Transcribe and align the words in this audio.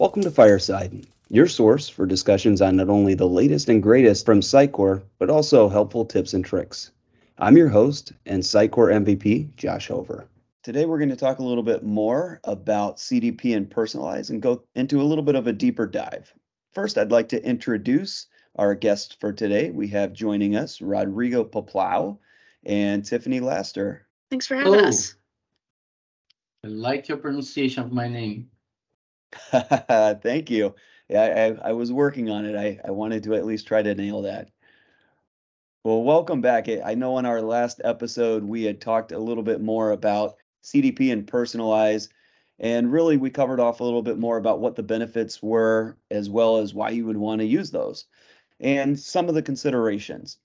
Welcome 0.00 0.22
to 0.22 0.30
Fireside, 0.30 1.06
your 1.28 1.46
source 1.46 1.90
for 1.90 2.06
discussions 2.06 2.62
on 2.62 2.76
not 2.76 2.88
only 2.88 3.12
the 3.12 3.28
latest 3.28 3.68
and 3.68 3.82
greatest 3.82 4.24
from 4.24 4.40
Sitecore, 4.40 5.02
but 5.18 5.28
also 5.28 5.68
helpful 5.68 6.06
tips 6.06 6.32
and 6.32 6.42
tricks. 6.42 6.90
I'm 7.36 7.54
your 7.54 7.68
host 7.68 8.14
and 8.24 8.42
Sitecore 8.42 8.94
MVP, 9.04 9.54
Josh 9.56 9.88
Hover. 9.88 10.26
Today, 10.62 10.86
we're 10.86 10.96
going 10.96 11.10
to 11.10 11.16
talk 11.16 11.38
a 11.38 11.44
little 11.44 11.62
bit 11.62 11.84
more 11.84 12.40
about 12.44 12.96
CDP 12.96 13.54
and 13.54 13.68
personalize 13.68 14.30
and 14.30 14.40
go 14.40 14.62
into 14.74 15.02
a 15.02 15.04
little 15.04 15.22
bit 15.22 15.34
of 15.34 15.46
a 15.46 15.52
deeper 15.52 15.86
dive. 15.86 16.32
First, 16.72 16.96
I'd 16.96 17.12
like 17.12 17.28
to 17.28 17.44
introduce 17.46 18.26
our 18.56 18.74
guests 18.74 19.14
for 19.20 19.34
today. 19.34 19.68
We 19.68 19.88
have 19.88 20.14
joining 20.14 20.56
us 20.56 20.80
Rodrigo 20.80 21.44
Peplau 21.44 22.16
and 22.64 23.04
Tiffany 23.04 23.40
Laster. 23.40 24.06
Thanks 24.30 24.46
for 24.46 24.56
having 24.56 24.76
us. 24.76 25.14
I 26.64 26.68
like 26.68 27.06
your 27.06 27.18
pronunciation 27.18 27.82
of 27.82 27.92
my 27.92 28.08
name. 28.08 28.48
Thank 29.50 30.50
you. 30.50 30.74
Yeah, 31.08 31.56
I, 31.62 31.70
I, 31.70 31.72
was 31.72 31.92
working 31.92 32.30
on 32.30 32.44
it. 32.44 32.56
I, 32.56 32.80
I 32.86 32.92
wanted 32.92 33.24
to 33.24 33.34
at 33.34 33.44
least 33.44 33.66
try 33.66 33.82
to 33.82 33.94
nail 33.94 34.22
that. 34.22 34.50
Well, 35.82 36.02
welcome 36.02 36.40
back. 36.40 36.68
I 36.68 36.94
know 36.94 37.18
in 37.18 37.26
our 37.26 37.40
last 37.40 37.80
episode 37.82 38.44
we 38.44 38.64
had 38.64 38.80
talked 38.80 39.12
a 39.12 39.18
little 39.18 39.42
bit 39.42 39.60
more 39.60 39.90
about 39.92 40.36
CDP 40.62 41.12
and 41.12 41.26
personalize, 41.26 42.08
and 42.58 42.92
really 42.92 43.16
we 43.16 43.30
covered 43.30 43.60
off 43.60 43.80
a 43.80 43.84
little 43.84 44.02
bit 44.02 44.18
more 44.18 44.36
about 44.36 44.60
what 44.60 44.76
the 44.76 44.82
benefits 44.82 45.42
were 45.42 45.96
as 46.10 46.28
well 46.28 46.58
as 46.58 46.74
why 46.74 46.90
you 46.90 47.06
would 47.06 47.16
want 47.16 47.40
to 47.40 47.46
use 47.46 47.70
those 47.70 48.04
and 48.60 48.98
some 48.98 49.28
of 49.28 49.34
the 49.34 49.42
considerations. 49.42 50.38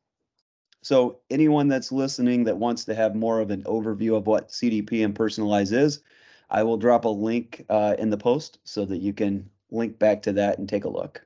So, 0.81 1.19
anyone 1.29 1.67
that's 1.67 1.91
listening 1.91 2.43
that 2.45 2.57
wants 2.57 2.85
to 2.85 2.95
have 2.95 3.15
more 3.15 3.39
of 3.39 3.49
an 3.49 3.63
overview 3.63 4.15
of 4.15 4.27
what 4.27 4.49
CDP 4.49 5.03
and 5.03 5.15
personalize 5.15 5.73
is, 5.73 6.01
I 6.49 6.63
will 6.63 6.77
drop 6.77 7.05
a 7.05 7.09
link 7.09 7.65
uh, 7.69 7.95
in 7.97 8.09
the 8.09 8.17
post 8.17 8.59
so 8.63 8.85
that 8.85 9.01
you 9.01 9.13
can 9.13 9.49
link 9.71 9.99
back 9.99 10.23
to 10.23 10.33
that 10.33 10.57
and 10.57 10.67
take 10.67 10.85
a 10.85 10.89
look. 10.89 11.25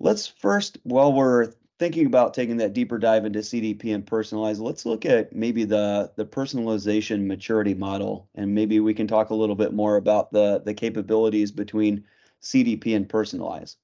Let's 0.00 0.26
first, 0.26 0.78
while 0.84 1.12
we're 1.12 1.52
thinking 1.78 2.06
about 2.06 2.34
taking 2.34 2.56
that 2.58 2.72
deeper 2.72 2.98
dive 2.98 3.24
into 3.24 3.40
CDP 3.40 3.94
and 3.94 4.04
personalize, 4.04 4.58
let's 4.58 4.86
look 4.86 5.06
at 5.06 5.34
maybe 5.34 5.64
the 5.64 6.12
the 6.16 6.24
personalization 6.24 7.26
maturity 7.26 7.74
model, 7.74 8.28
and 8.34 8.54
maybe 8.54 8.80
we 8.80 8.94
can 8.94 9.06
talk 9.06 9.30
a 9.30 9.34
little 9.34 9.56
bit 9.56 9.72
more 9.72 9.96
about 9.96 10.32
the 10.32 10.60
the 10.64 10.74
capabilities 10.74 11.52
between 11.52 12.04
CDP 12.42 12.94
and 12.96 13.08
personalize. 13.08 13.76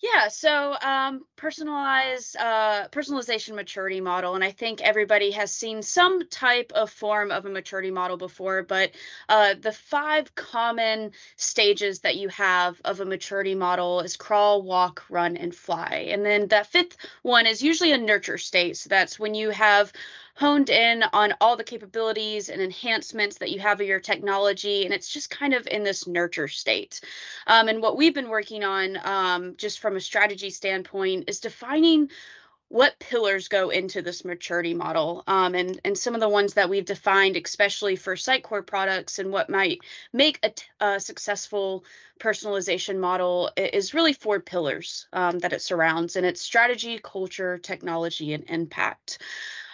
Yeah, 0.00 0.28
so 0.28 0.76
um, 0.80 1.24
personalized 1.34 2.36
uh, 2.36 2.86
personalization 2.92 3.56
maturity 3.56 4.00
model, 4.00 4.36
and 4.36 4.44
I 4.44 4.52
think 4.52 4.80
everybody 4.80 5.32
has 5.32 5.50
seen 5.52 5.82
some 5.82 6.28
type 6.28 6.70
of 6.72 6.88
form 6.88 7.32
of 7.32 7.46
a 7.46 7.50
maturity 7.50 7.90
model 7.90 8.16
before. 8.16 8.62
But 8.62 8.92
uh, 9.28 9.54
the 9.60 9.72
five 9.72 10.32
common 10.36 11.10
stages 11.36 12.00
that 12.00 12.14
you 12.16 12.28
have 12.28 12.80
of 12.84 13.00
a 13.00 13.04
maturity 13.04 13.56
model 13.56 14.00
is 14.00 14.16
crawl, 14.16 14.62
walk, 14.62 15.02
run, 15.10 15.36
and 15.36 15.52
fly. 15.52 16.06
And 16.12 16.24
then 16.24 16.46
that 16.48 16.68
fifth 16.68 16.96
one 17.22 17.46
is 17.46 17.60
usually 17.60 17.90
a 17.90 17.98
nurture 17.98 18.38
state. 18.38 18.76
So 18.76 18.88
that's 18.88 19.18
when 19.18 19.34
you 19.34 19.50
have 19.50 19.92
honed 20.38 20.70
in 20.70 21.02
on 21.12 21.34
all 21.40 21.56
the 21.56 21.64
capabilities 21.64 22.48
and 22.48 22.62
enhancements 22.62 23.38
that 23.38 23.50
you 23.50 23.58
have 23.58 23.80
of 23.80 23.86
your 23.86 23.98
technology. 23.98 24.84
And 24.84 24.94
it's 24.94 25.12
just 25.12 25.30
kind 25.30 25.52
of 25.52 25.66
in 25.66 25.82
this 25.82 26.06
nurture 26.06 26.46
state. 26.46 27.00
Um, 27.48 27.66
and 27.66 27.82
what 27.82 27.96
we've 27.96 28.14
been 28.14 28.28
working 28.28 28.62
on, 28.62 28.98
um, 29.04 29.56
just 29.56 29.80
from 29.80 29.96
a 29.96 30.00
strategy 30.00 30.50
standpoint, 30.50 31.24
is 31.26 31.40
defining 31.40 32.10
what 32.68 32.98
pillars 33.00 33.48
go 33.48 33.70
into 33.70 34.00
this 34.00 34.24
maturity 34.24 34.74
model 34.74 35.24
um, 35.26 35.54
and 35.54 35.80
and 35.84 35.96
some 35.96 36.14
of 36.14 36.20
the 36.20 36.28
ones 36.28 36.52
that 36.52 36.68
we've 36.68 36.84
defined 36.84 37.34
especially 37.34 37.96
for 37.96 38.14
sitecore 38.14 38.66
products 38.66 39.18
and 39.18 39.32
what 39.32 39.48
might 39.48 39.80
make 40.12 40.38
a, 40.42 40.84
a 40.84 41.00
successful 41.00 41.82
personalization 42.20 42.98
model 42.98 43.50
is 43.56 43.94
really 43.94 44.12
four 44.12 44.38
pillars 44.38 45.06
um, 45.14 45.38
that 45.38 45.54
it 45.54 45.62
surrounds 45.62 46.16
and 46.16 46.26
it's 46.26 46.42
strategy 46.42 47.00
culture 47.02 47.56
technology 47.56 48.34
and 48.34 48.44
impact 48.48 49.18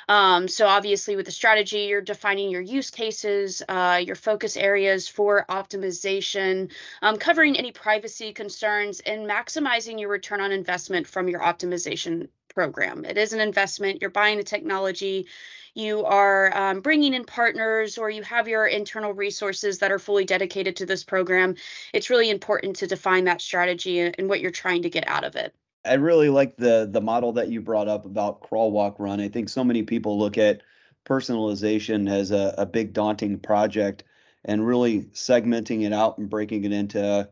um, 0.09 0.48
so 0.48 0.66
obviously 0.66 1.16
with 1.16 1.26
the 1.26 1.32
strategy, 1.32 1.81
you're 1.81 2.00
defining 2.00 2.50
your 2.50 2.60
use 2.60 2.91
cases, 2.91 3.62
uh, 3.69 4.00
your 4.04 4.16
focus 4.16 4.56
areas 4.56 5.09
for 5.09 5.44
optimization, 5.48 6.70
um, 7.03 7.16
covering 7.16 7.56
any 7.56 7.72
privacy 7.72 8.32
concerns 8.32 9.00
and 9.00 9.28
maximizing 9.28 10.00
your 10.00 10.10
return 10.10 10.41
on 10.41 10.53
investment 10.53 11.06
from 11.06 11.28
your 11.28 11.41
optimization 11.41 12.28
program. 12.54 13.04
It 13.04 13.19
is 13.19 13.32
an 13.32 13.41
investment. 13.41 14.00
You're 14.00 14.10
buying 14.10 14.38
the 14.38 14.44
technology. 14.44 15.26
You 15.75 16.04
are 16.04 16.56
um, 16.56 16.81
bringing 16.81 17.14
in 17.14 17.25
partners, 17.25 17.98
or 17.98 18.09
you 18.09 18.22
have 18.22 18.47
your 18.47 18.66
internal 18.66 19.12
resources 19.12 19.81
that 19.81 19.91
are 19.91 19.98
fully 19.98 20.25
dedicated 20.25 20.76
to 20.76 20.87
this 20.87 21.03
program. 21.03 21.56
It's 21.93 22.10
really 22.10 22.31
important 22.31 22.76
to 22.76 22.87
define 22.87 23.25
that 23.25 23.43
strategy 23.43 23.98
and, 23.98 24.14
and 24.19 24.28
what 24.28 24.41
you're 24.41 24.53
trying 24.53 24.82
to 24.82 24.91
get 24.91 25.09
out 25.09 25.25
of 25.25 25.34
it. 25.34 25.53
I 25.84 25.94
really 25.94 26.30
like 26.30 26.56
the 26.56 26.88
the 26.90 27.00
model 27.00 27.32
that 27.32 27.48
you 27.48 27.60
brought 27.60 27.88
up 27.88 28.06
about 28.06 28.40
crawl, 28.40 28.70
walk, 28.70 28.98
run. 28.98 29.20
I 29.20 29.28
think 29.28 29.48
so 29.48 29.64
many 29.64 29.82
people 29.82 30.18
look 30.18 30.38
at 30.38 30.62
personalization 31.04 32.10
as 32.10 32.30
a, 32.30 32.54
a 32.58 32.66
big 32.66 32.92
daunting 32.92 33.38
project 33.38 34.04
and 34.44 34.66
really 34.66 35.02
segmenting 35.12 35.84
it 35.84 35.92
out 35.92 36.18
and 36.18 36.30
breaking 36.30 36.64
it 36.64 36.72
into 36.72 37.28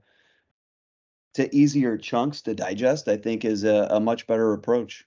to 1.35 1.57
easier 1.57 1.97
chunks 1.97 2.43
to 2.43 2.55
digest, 2.55 3.09
I 3.09 3.17
think 3.17 3.45
is 3.45 3.65
a, 3.65 3.89
a 3.91 4.01
much 4.01 4.27
better 4.27 4.53
approach. 4.53 5.07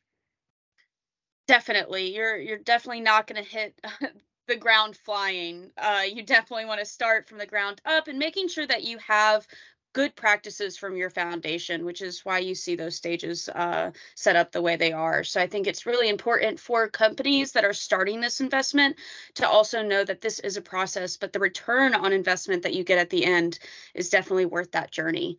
Definitely. 1.48 2.16
You're 2.16 2.38
you're 2.38 2.58
definitely 2.58 3.02
not 3.02 3.28
going 3.28 3.44
to 3.44 3.50
hit 3.50 3.80
the 4.48 4.56
ground 4.56 4.98
flying. 4.98 5.72
Uh, 5.78 6.04
you 6.12 6.24
definitely 6.24 6.66
want 6.66 6.80
to 6.80 6.86
start 6.86 7.28
from 7.28 7.38
the 7.38 7.46
ground 7.46 7.82
up 7.86 8.08
and 8.08 8.18
making 8.18 8.48
sure 8.48 8.66
that 8.66 8.84
you 8.84 8.98
have 9.00 9.48
good 9.96 10.14
practices 10.14 10.76
from 10.76 10.98
your 10.98 11.10
foundation, 11.10 11.86
which 11.86 12.02
is 12.02 12.26
why 12.26 12.40
you 12.40 12.54
see 12.54 12.76
those 12.76 12.98
stages 12.98 13.48
uh, 13.48 13.92
set 14.14 14.36
up 14.36 14.52
the 14.52 14.62
way 14.62 14.76
they 14.76 14.92
are. 14.92 15.24
So 15.24 15.40
I 15.40 15.48
think 15.48 15.68
it's 15.68 15.86
really 15.86 16.10
important 16.10 16.60
for 16.60 16.90
companies 16.90 17.54
that 17.54 17.64
are 17.64 17.72
starting 17.72 18.20
this 18.20 18.42
investment 18.42 18.98
to 19.36 19.48
also 19.48 19.84
know 19.84 20.04
that 20.04 20.20
this 20.20 20.42
is 20.42 20.58
a 20.58 20.62
process, 20.62 21.16
but 21.16 21.32
the 21.32 21.40
return 21.40 21.96
on 21.96 22.12
investment 22.12 22.64
that 22.64 22.74
you 22.74 22.84
get 22.84 22.98
at 22.98 23.10
the 23.10 23.24
end 23.24 23.58
is 23.94 24.10
definitely 24.10 24.48
worth 24.48 24.74
that 24.74 24.92
journey. 24.92 25.38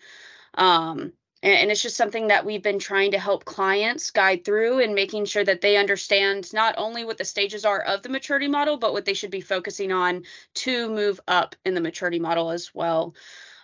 Um, 0.55 1.13
and, 1.43 1.71
it's 1.71 1.83
just 1.83 1.99
something 1.99 2.29
that 2.29 2.47
we've 2.47 2.63
been 2.63 2.79
trying 2.79 3.11
to 3.11 3.19
help 3.19 3.45
clients 3.45 4.11
guide 4.11 4.43
through 4.47 4.81
and 4.81 4.95
making 4.95 5.27
sure 5.27 5.45
that 5.45 5.61
they 5.61 5.77
understand 5.77 6.51
not 6.55 6.77
only 6.79 7.05
what 7.05 7.19
the 7.19 7.27
stages 7.27 7.67
are 7.67 7.83
of 7.83 8.03
the 8.03 8.09
maturity 8.09 8.49
model, 8.49 8.79
but 8.79 8.95
what 8.95 9.05
they 9.05 9.13
should 9.13 9.31
be 9.31 9.43
focusing 9.43 9.93
on 9.93 10.23
to 10.55 10.89
move 10.89 11.21
up 11.29 11.55
in 11.67 11.75
the 11.75 11.83
maturity 11.83 12.19
model 12.19 12.51
as 12.51 12.75
well. 12.75 13.15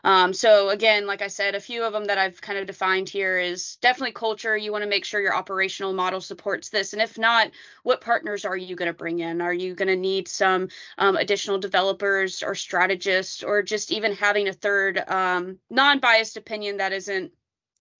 Um, 0.05 0.33
so 0.33 0.71
again, 0.71 1.07
like 1.07 1.23
I 1.23 1.29
said, 1.29 1.55
a 1.55 1.61
few 1.61 1.85
of 1.85 1.93
them 1.93 2.07
that 2.07 2.19
I've 2.19 2.41
kind 2.41 2.59
of 2.59 2.67
defined 2.67 3.09
here 3.09 3.39
is 3.39 3.77
definitely 3.77 4.13
culture. 4.13 4.57
You 4.57 4.73
want 4.73 4.83
to 4.83 4.91
make 4.91 5.05
sure 5.05 5.21
your 5.21 5.35
operational 5.35 5.93
model 5.93 6.21
supports 6.21 6.71
this, 6.71 6.93
and 6.93 7.01
if 7.01 7.19
not, 7.19 7.53
what 7.85 8.01
partners 8.01 8.45
are 8.45 8.57
you 8.57 8.75
going 8.75 8.91
to 8.91 8.97
bring 8.97 9.21
in? 9.21 9.41
Are 9.41 9.55
you 9.55 9.75
going 9.75 9.89
to 9.89 9.97
need 9.97 10.27
some 10.27 10.69
um, 10.99 11.17
additional 11.17 11.59
developers 11.59 12.43
or 12.43 12.57
strategists, 12.57 13.45
or 13.45 13.63
just 13.63 13.93
even 13.93 14.13
having 14.15 14.49
a 14.49 14.53
third 14.53 14.99
um, 15.09 15.59
non-biased 15.71 16.37
opinion 16.37 16.79
that 16.79 16.93
isn't 16.93 17.33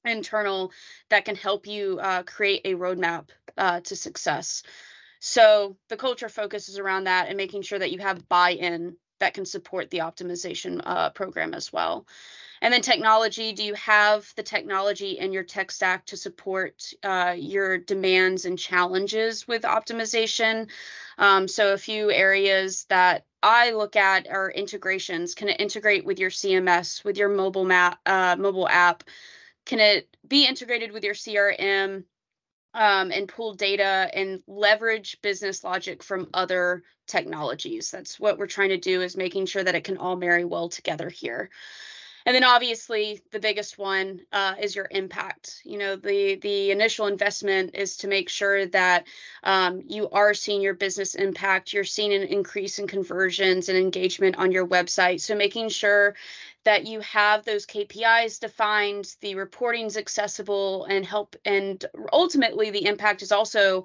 internal 0.05 0.73
that 1.11 1.25
can 1.25 1.37
help 1.37 1.69
you 1.69 2.01
uh, 2.03 2.25
create 2.25 2.63
a 2.65 2.75
roadmap 2.75 3.29
uh, 3.57 3.81
to 3.81 3.95
success? 3.95 4.65
So 5.21 5.77
the 5.89 5.97
culture 5.97 6.29
focuses 6.29 6.81
around 6.81 7.05
that 7.05 7.29
and 7.29 7.37
making 7.37 7.63
sure 7.63 7.79
that 7.79 7.93
you 7.93 8.01
have 8.01 8.29
buy-in 8.29 8.97
that 9.22 9.34
can 9.34 9.47
support 9.47 9.88
the 9.91 9.99
optimization 9.99 10.81
uh, 10.84 11.10
program 11.10 11.55
as 11.55 11.72
well. 11.72 12.06
And 12.60 12.75
then 12.75 12.83
technology, 12.83 13.53
do 13.53 13.65
you 13.65 13.75
have 13.75 14.33
the 14.37 14.43
technology 14.43 15.19
in 15.19 15.33
your 15.33 15.44
tech 15.44 15.71
stack 15.71 16.06
to 16.06 16.16
support 16.16 16.93
uh, 17.03 17.34
your 17.37 17.78
demands 17.78 18.44
and 18.44 18.59
challenges 18.59 19.47
with 19.47 19.62
optimization? 19.62 20.69
Um, 21.19 21.47
so 21.47 21.72
a 21.72 21.78
few 21.78 22.10
areas 22.10 22.84
that 22.88 23.27
I 23.43 23.71
look 23.72 23.94
at 23.97 24.28
are 24.28 24.50
integrations. 24.50 25.34
Can 25.34 25.48
it 25.48 25.60
integrate 25.60 26.04
with 26.04 26.19
your 26.19 26.30
CMS, 26.30 27.04
with 27.04 27.16
your 27.16 27.28
mobile 27.28 27.65
map, 27.65 27.98
uh, 28.07 28.36
mobile 28.36 28.69
app? 28.69 29.04
Can 29.66 29.78
it 29.78 30.16
be 30.27 30.47
integrated 30.47 30.91
with 30.92 31.04
your 31.04 31.15
CRM? 31.15 32.04
Um, 32.74 33.10
and 33.10 33.28
pull 33.28 33.54
data 33.54 34.10
and 34.13 34.42
leverage 34.47 35.21
business 35.22 35.63
logic 35.65 36.03
from 36.03 36.28
other 36.33 36.83
technologies. 37.07 37.91
That's 37.91 38.19
what 38.19 38.39
we're 38.39 38.47
trying 38.47 38.71
to 38.71 38.78
do 38.78 39.03
is 39.03 39.16
making 39.16 39.47
sure 39.47 39.63
that 39.63 39.74
it 39.74 39.84
can 39.84 39.98
all 39.98 40.16
marry 40.16 40.45
well 40.45 40.69
together 40.69 41.09
here. 41.09 41.51
And 42.24 42.34
then 42.34 42.45
obviously 42.45 43.21
the 43.33 43.41
biggest 43.41 43.78
one 43.78 44.21
uh, 44.33 44.54
is 44.60 44.77
your 44.77 44.86
impact. 44.91 45.60
You 45.65 45.78
know, 45.78 45.97
the 45.97 46.36
the 46.36 46.71
initial 46.71 47.07
investment 47.07 47.74
is 47.74 47.97
to 47.98 48.09
make 48.09 48.28
sure 48.28 48.66
that 48.66 49.07
um, 49.42 49.83
you 49.89 50.09
are 50.10 50.33
seeing 50.33 50.63
your 50.63 50.74
business 50.74 51.15
impact. 51.15 51.72
You're 51.72 51.84
seeing 51.84 52.13
an 52.13 52.22
increase 52.22 52.78
in 52.78 52.86
conversions 52.86 53.69
and 53.69 53.77
engagement 53.77 54.36
on 54.36 54.53
your 54.53 54.66
website. 54.66 55.21
So 55.21 55.34
making 55.34 55.71
sure 55.71 56.15
that 56.64 56.86
you 56.86 57.00
have 57.00 57.44
those 57.44 57.66
KPIs 57.66 58.41
defined, 58.41 59.14
the 59.20 59.34
reporting's 59.34 59.97
accessible, 59.97 60.84
and 60.84 61.04
help. 61.04 61.36
And 61.44 61.84
ultimately, 62.12 62.70
the 62.70 62.86
impact 62.86 63.22
is 63.22 63.32
also 63.32 63.84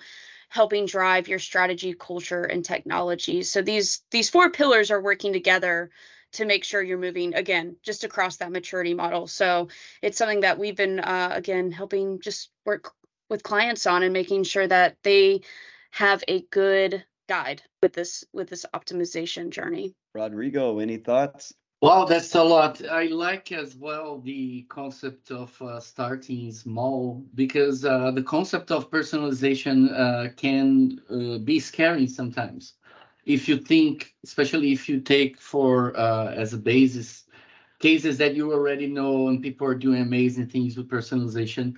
helping 0.49 0.85
drive 0.85 1.27
your 1.27 1.39
strategy, 1.39 1.93
culture, 1.93 2.43
and 2.43 2.63
technology. 2.63 3.43
So 3.43 3.61
these 3.61 4.01
these 4.11 4.29
four 4.29 4.49
pillars 4.51 4.91
are 4.91 5.01
working 5.01 5.33
together 5.33 5.89
to 6.33 6.45
make 6.45 6.63
sure 6.63 6.81
you're 6.81 6.97
moving 6.97 7.35
again 7.35 7.77
just 7.83 8.03
across 8.03 8.37
that 8.37 8.51
maturity 8.51 8.93
model. 8.93 9.27
So 9.27 9.69
it's 10.01 10.17
something 10.17 10.41
that 10.41 10.59
we've 10.59 10.75
been 10.75 10.99
uh, 10.99 11.31
again 11.33 11.71
helping 11.71 12.19
just 12.21 12.49
work 12.65 12.91
with 13.29 13.43
clients 13.43 13.87
on 13.87 14.03
and 14.03 14.13
making 14.13 14.43
sure 14.43 14.67
that 14.67 14.97
they 15.03 15.41
have 15.91 16.23
a 16.27 16.41
good 16.41 17.03
guide 17.27 17.61
with 17.81 17.93
this 17.93 18.23
with 18.33 18.49
this 18.49 18.65
optimization 18.73 19.49
journey. 19.49 19.95
Rodrigo, 20.13 20.79
any 20.79 20.97
thoughts? 20.97 21.53
Wow, 21.81 22.05
that's 22.05 22.33
a 22.33 22.43
lot. 22.43 22.83
I 22.89 23.03
like 23.05 23.51
as 23.51 23.75
well 23.75 24.19
the 24.19 24.63
concept 24.63 25.29
of 25.31 25.59
uh, 25.61 25.79
starting 25.79 26.51
small 26.51 27.23
because 27.35 27.85
uh, 27.85 28.09
the 28.11 28.23
concept 28.23 28.71
of 28.71 28.89
personalization 28.89 29.91
uh, 29.93 30.29
can 30.35 30.99
uh, 31.09 31.37
be 31.37 31.59
scary 31.59 32.07
sometimes. 32.07 32.73
If 33.25 33.47
you 33.47 33.57
think, 33.57 34.15
especially 34.23 34.71
if 34.71 34.89
you 34.89 35.01
take 35.01 35.39
for 35.39 35.95
uh, 35.97 36.31
as 36.33 36.53
a 36.53 36.57
basis 36.57 37.25
cases 37.79 38.17
that 38.19 38.35
you 38.35 38.51
already 38.53 38.87
know 38.87 39.27
and 39.29 39.41
people 39.43 39.67
are 39.67 39.75
doing 39.75 40.01
amazing 40.01 40.47
things 40.47 40.77
with 40.77 40.89
personalization, 40.89 41.75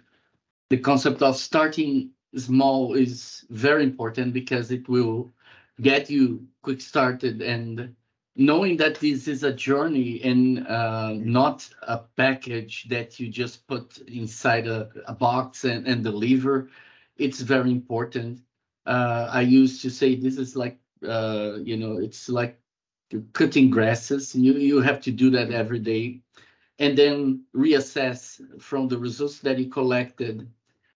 the 0.69 0.77
concept 0.77 1.21
of 1.21 1.35
starting 1.37 2.11
small 2.35 2.93
is 2.93 3.45
very 3.49 3.83
important 3.83 4.33
because 4.33 4.71
it 4.71 4.87
will 4.89 5.31
get 5.81 6.09
you 6.09 6.47
quick 6.63 6.81
started 6.81 7.41
and 7.41 7.95
knowing 8.35 8.77
that 8.77 8.99
this 8.99 9.27
is 9.27 9.43
a 9.43 9.53
journey 9.53 10.21
and 10.23 10.65
uh, 10.67 11.13
not 11.13 11.67
a 11.83 11.99
package 12.15 12.87
that 12.89 13.19
you 13.19 13.29
just 13.29 13.67
put 13.67 13.97
inside 14.07 14.67
a, 14.67 14.89
a 15.07 15.13
box 15.13 15.65
and, 15.65 15.87
and, 15.87 16.03
deliver, 16.03 16.69
it's 17.17 17.41
very 17.41 17.71
important. 17.71 18.39
Uh, 18.85 19.29
I 19.31 19.41
used 19.41 19.81
to 19.81 19.89
say 19.89 20.15
this 20.15 20.37
is 20.37 20.55
like, 20.55 20.79
uh, 21.05 21.57
you 21.61 21.77
know, 21.77 21.97
it's 21.97 22.29
like 22.29 22.59
cutting 23.33 23.69
grasses. 23.69 24.35
You, 24.35 24.53
you 24.53 24.81
have 24.81 25.01
to 25.01 25.11
do 25.11 25.29
that 25.31 25.51
every 25.51 25.79
day 25.79 26.21
and 26.79 26.97
then 26.97 27.43
reassess 27.53 28.39
from 28.61 28.87
the 28.87 28.97
results 28.97 29.39
that 29.39 29.59
you 29.59 29.69
collected. 29.69 30.49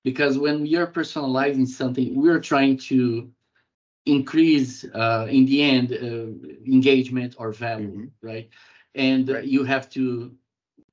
Because 0.04 0.38
when 0.38 0.66
you're 0.66 0.88
personalizing 0.88 1.68
something, 1.68 2.16
we're 2.16 2.40
trying 2.40 2.78
to 2.90 3.32
increase 4.06 4.84
uh, 4.94 5.28
in 5.30 5.46
the 5.46 5.62
end 5.62 5.94
uh, 5.94 6.72
engagement 6.72 7.36
or 7.38 7.52
value, 7.52 7.90
mm-hmm. 7.90 8.28
right? 8.28 8.50
And 8.96 9.30
right. 9.30 9.44
you 9.44 9.64
have 9.64 9.90
to 9.92 10.36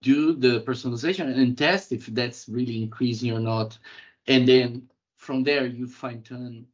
do 0.03 0.33
the 0.35 0.61
personalization 0.61 1.37
and 1.37 1.59
test 1.59 1.93
if 1.93 2.07
that's 2.07 2.49
really 2.49 2.83
increasing 2.83 3.33
or 3.33 3.41
not, 3.41 3.79
and 4.27 4.49
then 4.49 4.89
from 5.17 5.43
there 5.45 5.67
you 5.67 5.87
fine 5.87 6.23
tune. 6.23 6.67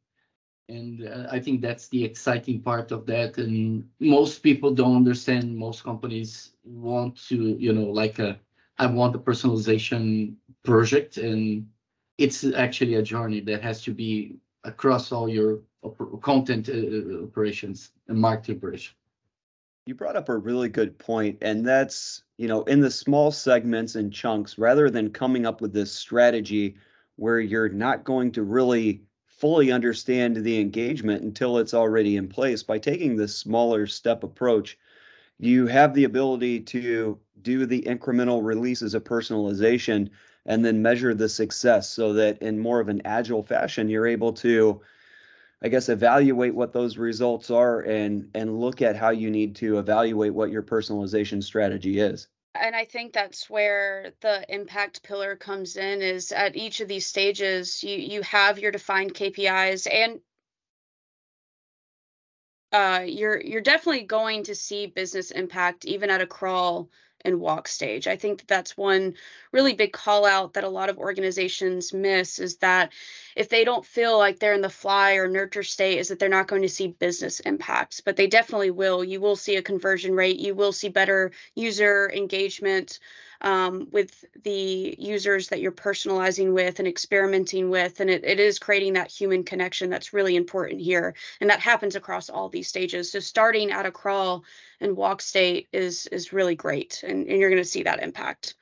And 0.69 1.07
uh, 1.07 1.29
I 1.31 1.39
think 1.39 1.61
that's 1.61 1.89
the 1.89 2.05
exciting 2.05 2.61
part 2.61 2.91
of 2.91 3.07
that. 3.07 3.39
And 3.39 3.89
most 4.01 4.41
people 4.41 4.75
don't 4.75 4.97
understand. 4.97 5.57
Most 5.57 5.85
companies 5.85 6.51
want 6.65 7.25
to, 7.29 7.57
you 7.57 7.73
know, 7.73 7.85
like 7.85 8.19
a, 8.19 8.37
I 8.77 8.87
want 8.87 9.15
a 9.15 9.21
personalization 9.21 10.35
project, 10.65 11.19
and 11.19 11.69
it's 12.19 12.45
actually 12.45 12.95
a 12.95 13.03
journey 13.03 13.41
that 13.43 13.63
has 13.63 13.83
to 13.85 13.93
be 13.93 14.39
across 14.67 15.13
all 15.13 15.29
your 15.29 15.61
content 16.21 16.69
uh, 16.69 16.73
uh, 16.73 17.25
operations 17.25 17.93
and 18.09 18.19
marketing 18.19 18.57
operations. 18.57 18.97
You 19.87 19.95
brought 19.95 20.17
up 20.17 20.29
a 20.29 20.37
really 20.37 20.69
good 20.69 20.99
point, 20.99 21.39
and 21.43 21.65
that's 21.65 22.25
you 22.37 22.49
know 22.49 22.65
in 22.65 22.81
the 22.81 22.91
small 22.91 23.31
segments 23.31 23.95
and 23.95 24.13
chunks, 24.13 24.59
rather 24.59 24.91
than 24.91 25.11
coming 25.11 25.47
up 25.47 25.61
with 25.61 25.73
this 25.73 25.93
strategy 25.93 26.77
where 27.15 27.41
you're 27.41 27.69
not 27.69 28.05
going 28.05 28.33
to 28.33 28.43
really 28.43 29.03
fully 29.27 29.71
understand 29.71 30.37
the 30.37 30.61
engagement 30.61 31.23
until 31.23 31.59
it's 31.59 31.75
already 31.75 32.17
in 32.17 32.29
place. 32.29 32.63
By 32.63 32.79
taking 32.79 33.17
this 33.17 33.37
smaller 33.37 33.87
step 33.87 34.25
approach, 34.25 34.77
you 35.39 35.67
have 35.67 35.95
the 35.95 36.05
ability 36.05 36.61
to 36.61 37.19
do 37.43 37.67
the 37.67 37.83
incremental 37.83 38.45
releases 38.45 38.95
of 38.95 39.05
personalization 39.05 40.11
and 40.47 40.65
then 40.65 40.83
measure 40.83 41.15
the 41.15 41.29
success 41.29 41.91
so 41.91 42.15
that 42.15 42.41
in 42.41 42.59
more 42.59 42.81
of 42.81 42.89
an 42.89 43.03
agile 43.05 43.43
fashion, 43.43 43.89
you're 43.89 44.07
able 44.07 44.33
to 44.35 44.81
I 45.63 45.69
guess 45.69 45.89
evaluate 45.89 46.55
what 46.55 46.73
those 46.73 46.99
results 46.99 47.51
are 47.51 47.81
and 47.81 48.31
and 48.35 48.61
look 48.61 48.83
at 48.83 48.97
how 48.97 49.11
you 49.11 49.31
need 49.31 49.57
to 49.57 49.79
evaluate 49.79 50.35
what 50.35 50.51
your 50.51 50.63
personalization 50.63 51.43
strategy 51.43 51.99
is. 51.99 52.29
And 52.55 52.75
I 52.77 52.85
think 52.85 53.13
that's 53.13 53.51
where 53.51 54.13
the 54.21 54.45
impact 54.55 55.03
pillar 55.03 55.37
comes 55.37 55.77
in 55.77 56.03
is 56.03 56.33
at 56.33 56.57
each 56.57 56.81
of 56.81 56.89
these 56.89 57.07
stages 57.07 57.83
you 57.83 57.97
you 57.97 58.23
have 58.23 58.59
your 58.59 58.71
defined 58.71 59.15
KPIs 59.15 59.87
and 59.91 60.21
uh, 62.73 63.05
you're 63.07 63.41
you're 63.41 63.63
definitely 63.63 64.03
going 64.03 64.45
to 64.45 64.55
see 64.55 64.87
business 64.87 65.31
impact 65.31 65.87
even 65.87 66.11
at 66.11 66.21
a 66.21 66.27
crawl 66.27 66.91
and 67.27 67.41
walk 67.41 67.69
stage. 67.69 68.07
I 68.07 68.17
think 68.17 68.39
that 68.39 68.49
that's 68.49 68.77
one 68.77 69.15
really 69.53 69.75
big 69.75 69.93
call 69.93 70.25
out 70.25 70.55
that 70.55 70.65
a 70.65 70.69
lot 70.69 70.89
of 70.89 70.99
organizations 70.99 71.93
miss 71.93 72.39
is 72.39 72.57
that 72.59 72.93
if 73.35 73.49
they 73.49 73.65
don't 73.65 73.85
feel 73.85 74.17
like 74.17 74.39
they're 74.39 74.55
in 74.55 74.61
the 74.61 74.69
fly 74.71 75.15
or 75.15 75.29
nurture 75.29 75.63
state 75.63 75.99
is 75.99 76.09
that 76.09 76.19
they're 76.19 76.29
not 76.29 76.49
going 76.49 76.63
to 76.63 76.69
see 76.69 76.89
business 76.89 77.41
impacts, 77.41 78.01
but 78.01 78.17
they 78.17 78.27
definitely 78.27 78.71
will. 78.71 79.05
You 79.05 79.21
will 79.21 79.37
see 79.37 79.57
a 79.57 79.63
conversion 79.63 80.15
rate, 80.15 80.39
you 80.39 80.55
will 80.55 80.73
see 80.73 80.89
better 80.89 81.33
user 81.55 82.11
engagement 82.15 82.99
um, 83.41 83.89
with 83.91 84.25
the 84.43 84.95
users 84.99 85.49
that 85.49 85.61
you're 85.61 85.73
personalizing 85.73 86.53
with 86.53 86.79
and 86.79 86.89
experimenting 86.89 87.71
with. 87.71 88.01
And 88.01 88.11
it, 88.11 88.25
it 88.25 88.41
is 88.41 88.59
creating 88.59 88.95
that 88.95 89.11
human 89.11 89.45
connection 89.45 89.91
that's 89.91 90.13
really 90.13 90.37
important 90.37 90.81
here. 90.81 91.15
And 91.41 91.51
that 91.51 91.61
happens 91.61 91.97
across 91.97 92.31
all 92.31 92.49
these 92.49 92.69
stages. 92.69 93.13
So 93.13 93.21
starting 93.21 93.71
at 93.71 93.87
a 93.87 93.91
crawl 93.91 94.45
and 94.81 94.97
walk 94.97 95.23
state 95.23 95.69
is 95.73 96.07
is 96.09 96.33
really 96.33 96.55
great. 96.55 97.03
And, 97.07 97.27
and 97.27 97.41
you're 97.41 97.51
going 97.51 97.63
to 97.63 97.69
see 97.69 97.85
that 97.85 98.03
impact. 98.03 98.55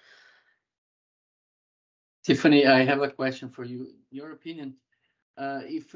Tiffany, 2.24 2.66
I 2.66 2.84
have 2.84 3.02
a 3.02 3.10
question 3.10 3.50
for 3.50 3.64
you. 3.64 3.92
Your 4.10 4.32
opinion, 4.32 4.74
uh, 5.36 5.60
if 5.64 5.94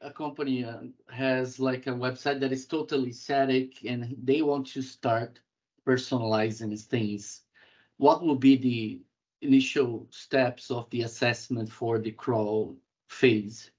a 0.00 0.10
company 0.10 0.64
uh, 0.64 0.80
has 1.10 1.60
like 1.60 1.86
a 1.86 1.90
website 1.90 2.40
that 2.40 2.52
is 2.52 2.66
totally 2.66 3.12
static 3.12 3.84
and 3.84 4.16
they 4.22 4.42
want 4.42 4.66
to 4.68 4.82
start 4.82 5.38
personalizing 5.86 6.76
things, 6.82 7.42
what 8.00 8.22
will 8.22 8.34
be 8.34 8.56
the 8.56 9.46
initial 9.46 10.06
steps 10.10 10.70
of 10.70 10.88
the 10.88 11.02
assessment 11.02 11.70
for 11.70 11.98
the 11.98 12.10
crawl 12.10 12.74
phase? 13.10 13.70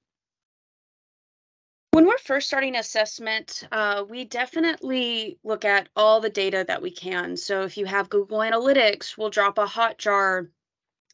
When 1.90 2.06
we're 2.06 2.20
first 2.20 2.48
starting 2.48 2.76
assessment, 2.76 3.68
uh, 3.72 4.06
we 4.08 4.26
definitely 4.26 5.40
look 5.44 5.66
at 5.66 5.90
all 5.96 6.22
the 6.22 6.30
data 6.30 6.64
that 6.68 6.84
we 6.84 6.92
can. 6.92 7.36
So 7.36 7.64
if 7.64 7.78
you 7.78 7.86
have 7.88 8.12
Google 8.12 8.38
Analytics, 8.40 9.18
we'll 9.18 9.32
drop 9.32 9.58
a 9.58 9.66
Hotjar 9.66 10.50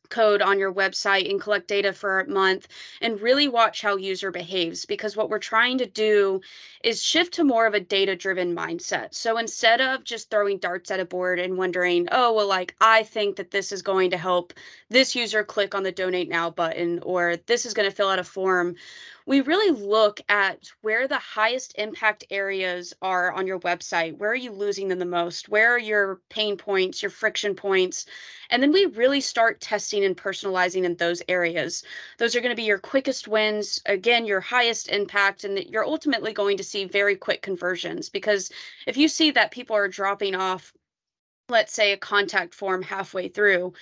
code 0.09 0.41
on 0.41 0.59
your 0.59 0.73
website 0.73 1.29
and 1.29 1.41
collect 1.41 1.67
data 1.67 1.93
for 1.93 2.19
a 2.19 2.29
month 2.29 2.67
and 3.01 3.21
really 3.21 3.47
watch 3.47 3.81
how 3.81 3.95
user 3.95 4.31
behaves 4.31 4.85
because 4.85 5.15
what 5.15 5.29
we're 5.29 5.39
trying 5.39 5.77
to 5.79 5.85
do 5.85 6.41
is 6.83 7.03
shift 7.03 7.35
to 7.35 7.43
more 7.43 7.65
of 7.65 7.73
a 7.73 7.79
data 7.79 8.15
driven 8.15 8.55
mindset. 8.55 9.13
So 9.13 9.37
instead 9.37 9.81
of 9.81 10.03
just 10.03 10.29
throwing 10.29 10.57
darts 10.57 10.91
at 10.91 10.99
a 10.99 11.05
board 11.05 11.39
and 11.39 11.57
wondering, 11.57 12.07
oh, 12.11 12.33
well, 12.33 12.47
like 12.47 12.75
I 12.79 13.03
think 13.03 13.37
that 13.37 13.51
this 13.51 13.71
is 13.71 13.81
going 13.81 14.11
to 14.11 14.17
help 14.17 14.53
this 14.89 15.15
user 15.15 15.43
click 15.43 15.75
on 15.75 15.83
the 15.83 15.91
donate 15.91 16.29
now 16.29 16.49
button 16.49 16.99
or 17.03 17.37
this 17.45 17.65
is 17.65 17.73
going 17.73 17.89
to 17.89 17.95
fill 17.95 18.09
out 18.09 18.19
a 18.19 18.23
form, 18.23 18.75
we 19.27 19.41
really 19.41 19.77
look 19.77 20.21
at 20.29 20.69
where 20.81 21.05
the 21.09 21.19
highest 21.19 21.73
impact 21.77 22.23
areas 22.29 22.93
are 23.01 23.33
on 23.33 23.45
your 23.45 23.59
website. 23.59 24.17
Where 24.17 24.31
are 24.31 24.35
you 24.35 24.53
losing 24.53 24.87
them 24.87 24.99
the 24.99 25.05
most? 25.05 25.49
Where 25.49 25.75
are 25.75 25.79
your 25.79 26.21
pain 26.29 26.55
points, 26.55 27.03
your 27.03 27.11
friction 27.11 27.53
points? 27.53 28.05
And 28.49 28.63
then 28.63 28.71
we 28.71 28.85
really 28.85 29.19
start 29.19 29.59
testing 29.59 30.05
and 30.05 30.15
personalizing 30.15 30.85
in 30.85 30.95
those 30.95 31.21
areas. 31.27 31.83
Those 32.17 32.37
are 32.37 32.39
going 32.39 32.53
to 32.53 32.55
be 32.55 32.63
your 32.63 32.79
quickest 32.79 33.27
wins, 33.27 33.81
again, 33.85 34.25
your 34.25 34.39
highest 34.39 34.87
impact, 34.87 35.43
and 35.43 35.59
you're 35.59 35.85
ultimately 35.85 36.31
going 36.31 36.57
to 36.57 36.63
see 36.63 36.85
very 36.85 37.17
quick 37.17 37.41
conversions. 37.41 38.07
Because 38.07 38.49
if 38.87 38.95
you 38.95 39.09
see 39.09 39.31
that 39.31 39.51
people 39.51 39.75
are 39.75 39.89
dropping 39.89 40.35
off, 40.35 40.71
let's 41.49 41.73
say, 41.73 41.91
a 41.91 41.97
contact 41.97 42.53
form 42.53 42.81
halfway 42.81 43.27
through, 43.27 43.73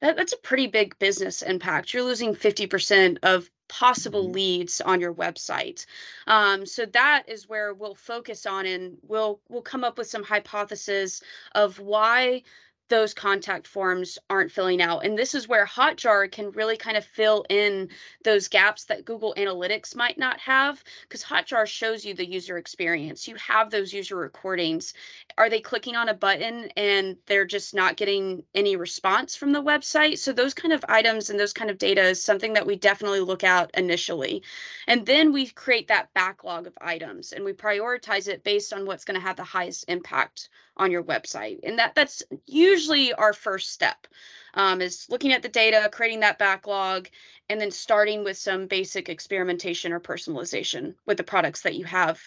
that, 0.00 0.16
that's 0.16 0.32
a 0.32 0.38
pretty 0.38 0.66
big 0.66 0.98
business 0.98 1.42
impact. 1.42 1.94
You're 1.94 2.02
losing 2.02 2.34
50% 2.34 3.18
of 3.22 3.48
possible 3.68 4.24
mm-hmm. 4.24 4.34
leads 4.34 4.80
on 4.80 5.00
your 5.00 5.14
website. 5.14 5.86
Um, 6.26 6.66
so 6.66 6.86
that 6.86 7.24
is 7.28 7.48
where 7.48 7.74
we'll 7.74 7.94
focus 7.94 8.46
on 8.46 8.66
and 8.66 8.98
we'll 9.06 9.40
we'll 9.48 9.62
come 9.62 9.84
up 9.84 9.98
with 9.98 10.08
some 10.08 10.24
hypotheses 10.24 11.22
of 11.54 11.78
why 11.78 12.42
those 12.88 13.14
contact 13.14 13.66
forms 13.66 14.18
aren't 14.28 14.52
filling 14.52 14.80
out. 14.80 15.04
And 15.04 15.16
this 15.16 15.34
is 15.34 15.48
where 15.48 15.66
Hotjar 15.66 16.30
can 16.30 16.50
really 16.52 16.76
kind 16.76 16.96
of 16.96 17.04
fill 17.04 17.44
in 17.48 17.90
those 18.24 18.48
gaps 18.48 18.84
that 18.84 19.04
Google 19.04 19.34
Analytics 19.36 19.94
might 19.94 20.18
not 20.18 20.40
have, 20.40 20.82
because 21.02 21.22
Hotjar 21.22 21.66
shows 21.66 22.04
you 22.04 22.14
the 22.14 22.28
user 22.28 22.58
experience. 22.58 23.28
You 23.28 23.36
have 23.36 23.70
those 23.70 23.92
user 23.92 24.16
recordings. 24.16 24.94
Are 25.36 25.50
they 25.50 25.60
clicking 25.60 25.96
on 25.96 26.08
a 26.08 26.14
button 26.14 26.70
and 26.76 27.16
they're 27.26 27.44
just 27.44 27.74
not 27.74 27.96
getting 27.96 28.42
any 28.54 28.76
response 28.76 29.36
from 29.36 29.52
the 29.52 29.62
website? 29.62 30.18
So 30.18 30.32
those 30.32 30.54
kind 30.54 30.72
of 30.72 30.84
items 30.88 31.30
and 31.30 31.38
those 31.38 31.52
kind 31.52 31.70
of 31.70 31.78
data 31.78 32.02
is 32.02 32.22
something 32.22 32.54
that 32.54 32.66
we 32.66 32.76
definitely 32.76 33.20
look 33.20 33.44
at 33.44 33.70
initially. 33.74 34.42
And 34.86 35.04
then 35.04 35.32
we 35.32 35.46
create 35.46 35.88
that 35.88 36.12
backlog 36.14 36.66
of 36.66 36.78
items 36.80 37.32
and 37.32 37.44
we 37.44 37.52
prioritize 37.52 38.28
it 38.28 38.44
based 38.44 38.72
on 38.72 38.86
what's 38.86 39.04
going 39.04 39.20
to 39.20 39.26
have 39.26 39.36
the 39.36 39.44
highest 39.44 39.84
impact 39.88 40.48
on 40.78 40.90
your 40.90 41.02
website. 41.02 41.60
And 41.62 41.78
that 41.78 41.94
that's 41.94 42.22
usually 42.46 43.12
our 43.12 43.32
first 43.32 43.70
step 43.70 44.06
um, 44.54 44.80
is 44.80 45.06
looking 45.10 45.32
at 45.32 45.42
the 45.42 45.48
data, 45.48 45.88
creating 45.92 46.20
that 46.20 46.38
backlog, 46.38 47.08
and 47.48 47.60
then 47.60 47.70
starting 47.70 48.24
with 48.24 48.36
some 48.36 48.66
basic 48.66 49.08
experimentation 49.08 49.92
or 49.92 50.00
personalization 50.00 50.94
with 51.06 51.16
the 51.16 51.24
products 51.24 51.62
that 51.62 51.74
you 51.74 51.84
have 51.84 52.20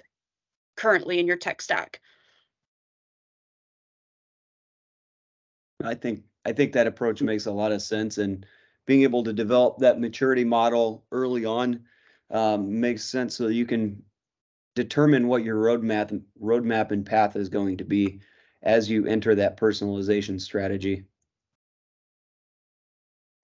currently 0.76 1.20
in 1.20 1.28
your 1.28 1.38
tech 1.38 1.62
stack. 1.62 2.02
I 5.84 5.96
think 5.96 6.24
I 6.46 6.54
think 6.54 6.74
that 6.74 6.88
approach 6.88 7.22
makes 7.22 7.46
a 7.46 7.52
lot 7.52 7.72
of 7.72 7.82
sense, 7.82 8.18
and 8.18 8.46
being 8.86 9.04
able 9.04 9.24
to 9.24 9.34
develop 9.34 9.80
that 9.80 10.00
maturity 10.00 10.44
model 10.44 11.06
early 11.12 11.46
on 11.46 11.82
um, 12.30 12.80
makes 12.80 13.04
sense, 13.04 13.36
so 13.36 13.48
you 13.48 13.66
can 13.66 14.04
determine 14.76 15.28
what 15.28 15.44
your 15.44 15.58
roadmap 15.58 16.22
roadmap 16.42 16.92
and 16.92 17.06
path 17.06 17.36
is 17.36 17.50
going 17.50 17.78
to 17.78 17.84
be 17.84 18.22
as 18.64 18.90
you 18.90 19.06
enter 19.06 19.36
that 19.36 19.58
personalization 19.58 20.40
strategy. 20.40 21.06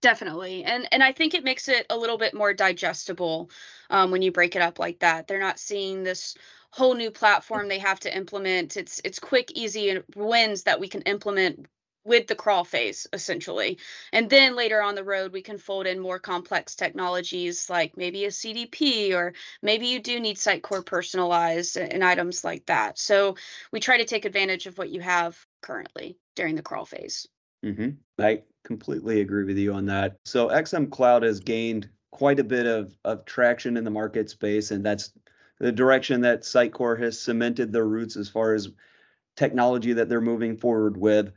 Definitely, 0.02 0.64
and 0.64 0.88
and 0.92 1.02
I 1.04 1.12
think 1.12 1.34
it 1.34 1.44
makes 1.44 1.68
it 1.68 1.88
a 1.90 1.98
little 1.98 2.20
bit 2.20 2.34
more 2.36 2.54
digestible 2.54 3.50
um, 3.90 4.12
when 4.12 4.22
you 4.22 4.32
break 4.32 4.56
it 4.56 4.62
up 4.62 4.78
like 4.78 5.00
that. 5.00 5.28
They're 5.28 5.40
not 5.40 5.60
seeing 5.60 6.04
this 6.04 6.36
whole 6.70 6.94
new 6.94 7.10
platform 7.10 7.68
they 7.68 7.80
have 7.80 8.00
to 8.02 8.16
implement. 8.16 8.78
It's 8.78 9.02
it's 9.04 9.20
quick, 9.20 9.52
easy 9.56 10.04
wins 10.16 10.64
that 10.64 10.80
we 10.80 10.88
can 10.88 11.02
implement 11.04 11.66
with 12.08 12.26
the 12.26 12.36
crawl 12.36 12.64
phase 12.64 13.06
essentially. 13.12 13.78
And 14.14 14.30
then 14.30 14.56
later 14.56 14.82
on 14.82 14.96
the 14.96 15.04
road 15.04 15.34
we 15.34 15.42
can 15.42 15.58
fold 15.58 15.86
in 15.86 16.00
more 16.00 16.20
complex 16.20 16.74
technologies 16.74 17.70
like 17.70 17.98
maybe 17.98 18.24
a 18.26 18.30
cdp 18.30 19.14
or 19.14 19.34
maybe 19.62 19.88
you 19.88 20.00
do 20.00 20.20
need 20.20 20.38
sitecore 20.38 20.86
personalized 20.86 21.76
and 21.76 22.04
items 22.04 22.44
like 22.44 22.66
that. 22.68 22.98
So 22.98 23.36
we 23.72 23.82
try 23.82 23.98
to 23.98 24.06
take 24.06 24.24
advantage 24.24 24.66
of 24.66 24.78
what 24.78 24.90
you 24.90 25.02
have 25.02 25.38
currently 25.62 26.18
during 26.36 26.56
the 26.56 26.62
crawl 26.62 26.86
phase. 26.86 27.28
Mm-hmm. 27.66 27.90
i 28.20 28.44
completely 28.64 29.22
agree 29.22 29.44
with 29.44 29.58
you 29.58 29.74
on 29.74 29.88
that. 29.88 30.18
So 30.24 30.48
xm 30.48 30.90
cloud 30.90 31.24
has 31.24 31.42
gained 31.42 31.90
quite 32.12 32.40
a 32.40 32.44
bit 32.44 32.66
of, 32.66 32.96
of 33.04 33.26
traction 33.26 33.76
in 33.76 33.84
the 33.84 33.92
market 33.92 34.30
space 34.30 34.72
and 34.72 34.86
that's 34.86 35.12
the 35.60 35.72
direction 35.72 36.22
that 36.22 36.44
sitecore 36.44 37.00
has 37.02 37.20
cemented 37.20 37.74
their 37.74 37.86
roots 37.86 38.16
as 38.16 38.30
far 38.30 38.54
as 38.54 38.70
technology 39.36 39.94
that 39.94 40.08
they're 40.08 40.22
moving 40.22 40.56
forward 40.56 40.96
with 40.96 41.34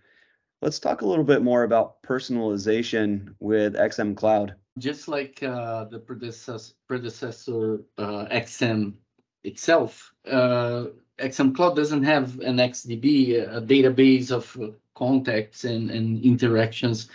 Let's 0.62 0.78
talk 0.78 1.00
a 1.00 1.06
little 1.06 1.24
bit 1.24 1.42
more 1.42 1.62
about 1.62 2.02
personalization 2.02 3.34
with 3.40 3.76
XM 3.76 4.14
Cloud. 4.14 4.54
Just 4.78 5.08
like 5.08 5.42
uh, 5.42 5.84
the 5.84 5.98
predecessor, 5.98 6.74
predecessor 6.86 7.80
uh, 7.96 8.26
XM 8.30 8.94
itself, 9.42 10.12
uh, 10.30 10.86
XM 11.18 11.54
Cloud 11.54 11.76
doesn't 11.76 12.02
have 12.02 12.38
an 12.40 12.56
XDB, 12.56 13.56
a 13.56 13.62
database 13.62 14.30
of 14.30 14.74
contacts 14.94 15.64
and, 15.64 15.90
and 15.90 16.22
interactions. 16.22 17.08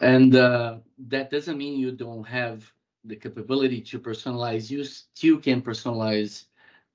And 0.00 0.34
uh, 0.34 0.78
that 1.08 1.30
doesn't 1.30 1.58
mean 1.58 1.78
you 1.78 1.92
don't 1.92 2.24
have 2.24 2.70
the 3.04 3.16
capability 3.16 3.82
to 3.82 3.98
personalize. 3.98 4.70
You 4.70 4.84
still 4.84 5.38
can 5.38 5.60
personalize 5.60 6.44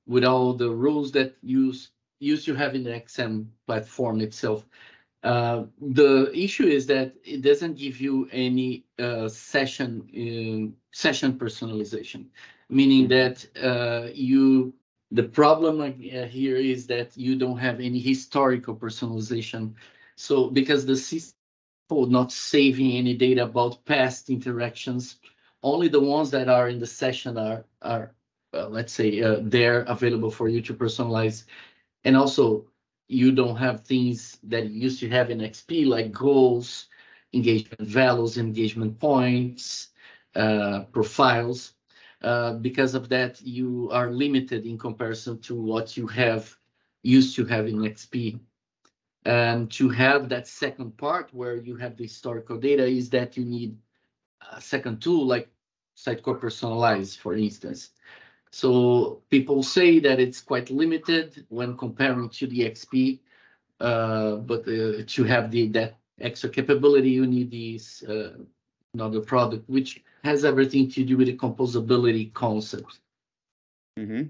with 0.07 0.23
all 0.23 0.53
the 0.53 0.69
rules 0.71 1.11
that 1.11 1.35
you 1.43 1.73
used 2.19 2.45
to 2.45 2.55
have 2.55 2.73
in 2.73 2.83
the 2.83 2.91
XM 2.91 3.45
platform 3.67 4.19
itself. 4.21 4.65
Uh, 5.23 5.63
the 5.81 6.31
issue 6.33 6.65
is 6.65 6.87
that 6.87 7.13
it 7.23 7.41
doesn't 7.41 7.77
give 7.77 7.99
you 7.99 8.27
any 8.31 8.85
uh, 8.99 9.27
session 9.27 10.01
uh, 10.15 10.75
session 10.91 11.33
personalization, 11.33 12.25
meaning 12.69 13.07
that 13.09 13.45
uh, 13.61 14.09
you 14.13 14.73
the 15.11 15.23
problem 15.23 15.81
uh, 15.81 16.25
here 16.25 16.57
is 16.57 16.87
that 16.87 17.17
you 17.17 17.35
don't 17.35 17.57
have 17.57 17.79
any 17.79 17.99
historical 17.99 18.75
personalization. 18.75 19.73
So 20.15 20.49
because 20.49 20.85
the 20.85 20.95
system 20.95 21.35
not 22.09 22.31
saving 22.31 22.91
any 22.93 23.15
data 23.15 23.43
about 23.43 23.85
past 23.85 24.29
interactions, 24.29 25.19
only 25.63 25.87
the 25.89 25.99
ones 25.99 26.31
that 26.31 26.47
are 26.49 26.69
in 26.69 26.79
the 26.79 26.87
session 26.87 27.37
are 27.37 27.65
are 27.81 28.13
let's 28.53 28.93
say 28.93 29.21
they're 29.41 29.81
available 29.81 30.31
for 30.31 30.47
you 30.47 30.61
to 30.61 30.73
personalize, 30.73 31.45
and 32.03 32.15
also 32.15 32.65
you 33.09 33.33
don't 33.33 33.57
have 33.57 33.85
things 33.85 34.39
that 34.43 34.69
you 34.69 34.81
used 34.83 35.01
to 35.01 35.09
have 35.09 35.31
in 35.31 35.41
XP 35.41 35.85
like 35.85 36.13
goals, 36.13 36.87
engagement 37.33 37.89
values, 37.89 38.37
engagement 38.37 38.99
points, 38.99 39.89
uh, 40.35 40.85
profiles. 40.93 41.73
Uh, 42.21 42.53
because 42.53 42.95
of 42.95 43.09
that, 43.09 43.41
you 43.41 43.89
are 43.91 44.11
limited 44.11 44.65
in 44.65 44.77
comparison 44.77 45.39
to 45.41 45.55
what 45.55 45.97
you 45.97 46.07
have 46.07 46.57
used 47.03 47.35
to 47.37 47.45
have 47.45 47.67
in 47.67 47.85
XP. 47.85 48.39
And 49.25 49.71
to 49.73 49.89
have 49.89 50.29
that 50.29 50.47
second 50.47 50.97
part 50.97 51.33
where 51.33 51.55
you 51.57 51.75
have 51.77 51.97
the 51.97 52.03
historical 52.05 52.57
data 52.57 52.85
is 52.85 53.09
that 53.11 53.37
you 53.37 53.45
need 53.45 53.77
a 54.51 54.61
second 54.61 55.01
tool 55.01 55.25
like 55.25 55.49
Sitecore 55.97 56.39
Personalize, 56.39 57.17
for 57.17 57.35
instance. 57.35 57.91
So 58.51 59.21
people 59.29 59.61
say 59.63 59.99
that 59.99 60.19
it's 60.19 60.41
quite 60.41 60.69
limited 60.69 61.45
when 61.49 61.77
comparing 61.77 62.29
to 62.29 62.47
the 62.47 62.61
XP, 62.61 63.19
uh, 63.79 64.35
but 64.37 64.61
uh, 64.67 65.03
to 65.05 65.23
have 65.25 65.51
the 65.51 65.67
that 65.69 65.97
extra 66.19 66.49
capability, 66.49 67.11
you 67.11 67.27
need 67.27 67.51
this 67.51 68.03
uh, 68.03 68.37
another 68.93 69.21
product, 69.21 69.69
which 69.69 70.03
has 70.23 70.43
everything 70.43 70.89
to 70.91 71.03
do 71.05 71.17
with 71.17 71.27
the 71.27 71.37
composability 71.37 72.33
concept. 72.33 72.99
Mm-hmm. 73.97 74.23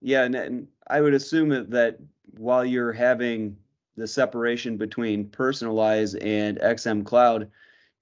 Yeah, 0.00 0.24
and, 0.24 0.34
and 0.34 0.68
I 0.88 1.00
would 1.00 1.14
assume 1.14 1.70
that 1.70 1.98
while 2.36 2.64
you're 2.64 2.92
having 2.92 3.56
the 3.96 4.06
separation 4.06 4.76
between 4.76 5.24
personalize 5.24 6.16
and 6.22 6.58
XM 6.58 7.04
Cloud, 7.04 7.50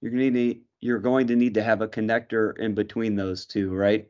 you're 0.01 0.11
going 0.11 0.23
to 0.23 0.31
need 0.31 0.61
you're 0.81 0.99
going 0.99 1.25
to 1.27 1.35
need 1.35 1.55
to 1.55 1.63
have 1.63 1.81
a 1.81 1.87
connector 1.87 2.55
in 2.59 2.75
between 2.75 3.15
those 3.15 3.45
two, 3.45 3.73
right? 3.73 4.07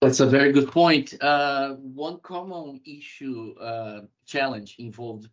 That's 0.00 0.20
a 0.20 0.26
very 0.26 0.50
good 0.52 0.70
point. 0.70 1.14
Uh, 1.20 1.74
one 1.74 2.20
common 2.20 2.80
issue 2.86 3.54
uh, 3.60 4.02
challenge 4.24 4.76
involved 4.78 5.28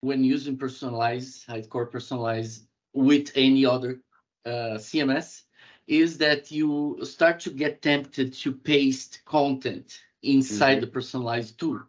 when 0.00 0.24
using 0.24 0.56
personalized, 0.56 1.46
Sitecore 1.46 1.90
personalized 1.90 2.66
with 2.92 3.30
any 3.36 3.64
other 3.64 4.00
uh, 4.44 4.78
CMS 4.78 5.42
is 5.86 6.18
that 6.18 6.50
you 6.50 6.98
start 7.04 7.38
to 7.40 7.50
get 7.50 7.82
tempted 7.82 8.32
to 8.32 8.52
paste 8.52 9.22
content 9.26 10.00
inside 10.22 10.74
mm-hmm. 10.74 10.80
the 10.80 10.86
personalized 10.88 11.58
tool, 11.58 11.80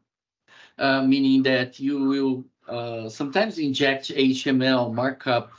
uh, 0.78 1.01
meaning 1.01 1.42
that 1.44 1.80
you 1.80 2.04
will 2.04 2.46
uh, 2.68 3.10
sometimes 3.10 3.58
inject 3.58 4.10
HTML 4.10 4.94
markup 4.94 5.51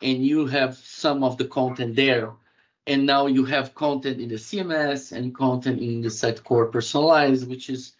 and 0.00 0.24
you 0.24 0.46
have 0.46 0.76
some 0.76 1.24
of 1.24 1.38
the 1.38 1.46
content 1.46 1.96
there 1.96 2.32
and 2.86 3.06
now 3.06 3.26
you 3.26 3.44
have 3.46 3.74
content 3.74 4.20
in 4.20 4.28
the 4.28 4.34
CMS 4.34 5.12
and 5.12 5.34
content 5.34 5.80
in 5.80 6.02
the 6.02 6.08
Sitecore 6.08 6.70
personalized, 6.70 7.48
which 7.48 7.70
is 7.70 7.94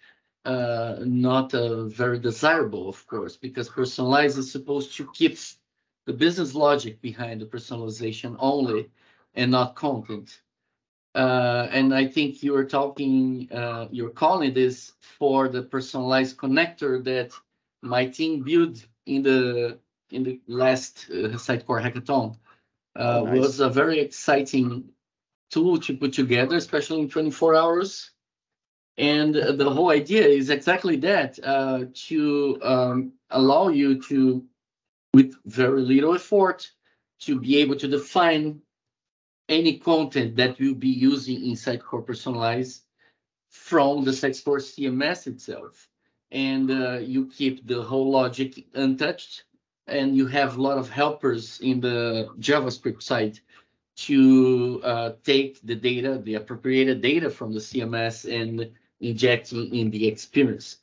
uh, 0.44 0.96
not 1.00 1.54
uh, 1.54 1.84
very 1.84 2.18
desirable, 2.18 2.88
of 2.88 3.06
course, 3.06 3.36
because 3.36 3.68
personalized 3.68 4.38
is 4.38 4.50
supposed 4.50 4.94
to 4.96 5.10
keep 5.14 5.38
the 6.06 6.12
business 6.12 6.54
logic 6.54 7.00
behind 7.00 7.40
the 7.40 7.46
personalization 7.46 8.36
only 8.38 8.90
and 9.34 9.50
not 9.50 9.74
content. 9.74 10.42
Uh, 11.14 11.68
and 11.70 11.94
I 11.94 12.06
think 12.08 12.42
you 12.42 12.54
are 12.56 12.64
talking, 12.64 13.48
uh, 13.52 13.88
you're 13.90 14.10
calling 14.10 14.52
this 14.52 14.92
for 15.00 15.48
the 15.48 15.62
personalized 15.62 16.36
connector 16.36 17.02
that 17.04 17.32
my 17.80 18.06
team 18.06 18.42
built 18.42 18.84
in 19.06 19.22
the 19.22 19.78
in 20.10 20.22
the 20.22 20.40
last 20.46 21.06
uh, 21.10 21.36
Sitecore 21.38 21.82
hackathon 21.82 22.36
uh, 22.96 23.20
oh, 23.20 23.24
nice. 23.24 23.40
was 23.40 23.60
a 23.60 23.68
very 23.68 24.00
exciting 24.00 24.90
tool 25.50 25.78
to 25.78 25.96
put 25.96 26.12
together, 26.12 26.56
especially 26.56 27.00
in 27.00 27.08
24 27.08 27.54
hours. 27.54 28.10
And 28.96 29.34
the 29.34 29.70
whole 29.70 29.90
idea 29.90 30.24
is 30.26 30.50
exactly 30.50 30.96
that 30.96 31.38
uh, 31.42 31.86
to 32.06 32.58
um, 32.62 33.12
allow 33.30 33.68
you 33.68 34.00
to, 34.02 34.44
with 35.12 35.34
very 35.44 35.82
little 35.82 36.14
effort, 36.14 36.70
to 37.20 37.40
be 37.40 37.58
able 37.58 37.76
to 37.76 37.88
define 37.88 38.60
any 39.48 39.78
content 39.78 40.36
that 40.36 40.60
you'll 40.60 40.74
be 40.74 40.88
using 40.88 41.44
inside 41.44 41.82
Core 41.82 42.02
Personalize 42.02 42.80
from 43.50 44.04
the 44.04 44.10
Sitecore 44.10 44.60
CMS 44.60 45.26
itself. 45.26 45.88
and 46.30 46.70
uh, 46.70 46.98
you 46.98 47.26
keep 47.28 47.66
the 47.66 47.80
whole 47.80 48.10
logic 48.10 48.66
untouched, 48.74 49.44
and 49.86 50.16
you 50.16 50.26
have 50.26 50.56
a 50.56 50.62
lot 50.62 50.78
of 50.78 50.88
helpers 50.88 51.60
in 51.60 51.80
the 51.80 52.28
JavaScript 52.38 53.02
side 53.02 53.38
to 53.96 54.80
uh, 54.82 55.12
take 55.24 55.60
the 55.62 55.74
data, 55.74 56.20
the 56.22 56.34
appropriated 56.34 57.00
data 57.00 57.30
from 57.30 57.52
the 57.52 57.60
CMS 57.60 58.24
and 58.30 58.70
inject 59.00 59.52
in 59.52 59.90
the 59.90 60.08
experience. 60.08 60.78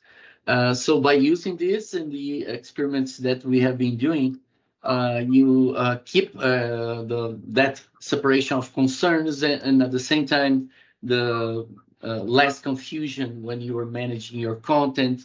Uh, 0.46 0.74
so 0.74 1.00
by 1.00 1.12
using 1.12 1.56
this 1.56 1.94
and 1.94 2.10
the 2.10 2.44
experiments 2.46 3.18
that 3.18 3.44
we 3.44 3.60
have 3.60 3.78
been 3.78 3.96
doing, 3.96 4.40
uh, 4.82 5.22
you 5.24 5.74
uh, 5.76 5.98
keep 6.04 6.34
uh, 6.36 7.02
the 7.02 7.38
that 7.48 7.80
separation 8.00 8.58
of 8.58 8.74
concerns 8.74 9.42
and, 9.44 9.62
and, 9.62 9.82
at 9.82 9.92
the 9.92 10.00
same 10.00 10.26
time 10.26 10.70
the 11.04 11.68
uh, 12.02 12.16
less 12.16 12.58
confusion 12.60 13.42
when 13.44 13.60
you 13.60 13.78
are 13.78 13.86
managing 13.86 14.40
your 14.40 14.56
content. 14.56 15.24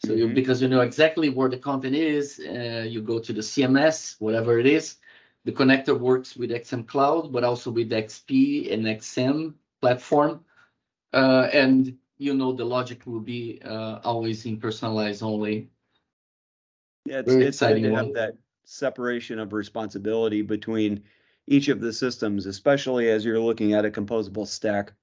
So 0.00 0.08
mm-hmm. 0.08 0.18
you, 0.18 0.28
because 0.34 0.60
you 0.60 0.68
know 0.68 0.80
exactly 0.80 1.28
where 1.30 1.48
the 1.48 1.58
content 1.58 1.94
is, 1.94 2.40
uh, 2.40 2.84
you 2.86 3.00
go 3.02 3.18
to 3.18 3.32
the 3.32 3.40
CMS, 3.40 4.16
whatever 4.18 4.58
it 4.58 4.66
is. 4.66 4.96
The 5.44 5.52
connector 5.52 5.98
works 5.98 6.36
with 6.36 6.50
XM 6.50 6.86
Cloud, 6.86 7.32
but 7.32 7.44
also 7.44 7.70
with 7.70 7.90
XP 7.90 8.72
and 8.72 8.84
XM 8.86 9.54
platform, 9.80 10.44
and 11.12 11.98
you 12.16 12.34
know 12.34 12.52
the 12.52 12.64
logic 12.64 13.04
will 13.04 13.20
be 13.20 13.60
always 13.62 14.46
in 14.46 14.58
personalized 14.58 15.22
only. 15.22 15.68
Yeah, 17.04 17.18
it's, 17.18 17.30
Very 17.30 17.44
it's 17.44 17.56
exciting 17.56 17.82
to 17.82 17.94
have 17.94 18.14
that 18.14 18.36
separation 18.64 19.38
of 19.38 19.52
responsibility 19.52 20.40
between 20.40 21.02
each 21.46 21.68
of 21.68 21.80
the 21.80 21.92
systems, 21.92 22.46
especially 22.46 23.10
as 23.10 23.24
you're 23.24 23.40
looking 23.40 23.74
at 23.74 23.84
a 23.84 23.90
composable 23.90 24.46
stack. 24.46 24.94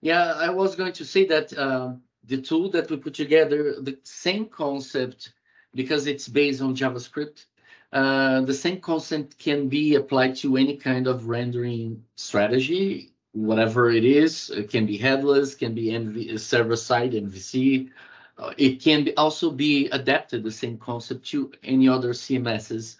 Yeah, 0.00 0.32
I 0.32 0.50
was 0.50 0.76
going 0.76 0.92
to 0.94 1.04
say 1.04 1.26
that 1.26 1.56
uh, 1.56 1.94
the 2.24 2.40
tool 2.40 2.70
that 2.70 2.90
we 2.90 2.96
put 2.96 3.14
together, 3.14 3.80
the 3.80 3.98
same 4.04 4.46
concept, 4.46 5.32
because 5.74 6.06
it's 6.06 6.28
based 6.28 6.62
on 6.62 6.76
JavaScript, 6.76 7.46
uh, 7.92 8.40
the 8.42 8.54
same 8.54 8.80
concept 8.80 9.38
can 9.38 9.68
be 9.68 9.96
applied 9.96 10.36
to 10.36 10.56
any 10.56 10.76
kind 10.76 11.06
of 11.06 11.28
rendering 11.28 12.04
strategy, 12.16 13.12
whatever 13.32 13.90
it 13.90 14.04
is. 14.04 14.50
It 14.50 14.70
can 14.70 14.86
be 14.86 14.96
headless, 14.96 15.54
can 15.54 15.74
be 15.74 15.86
NV 15.86 16.40
server 16.40 16.76
side 16.76 17.12
MVC, 17.12 17.90
uh, 18.38 18.52
it 18.56 18.80
can 18.80 19.04
be 19.04 19.16
also 19.16 19.50
be 19.50 19.88
adapted, 19.90 20.42
the 20.42 20.50
same 20.50 20.78
concept, 20.78 21.26
to 21.26 21.52
any 21.62 21.88
other 21.88 22.10
CMSs 22.10 22.96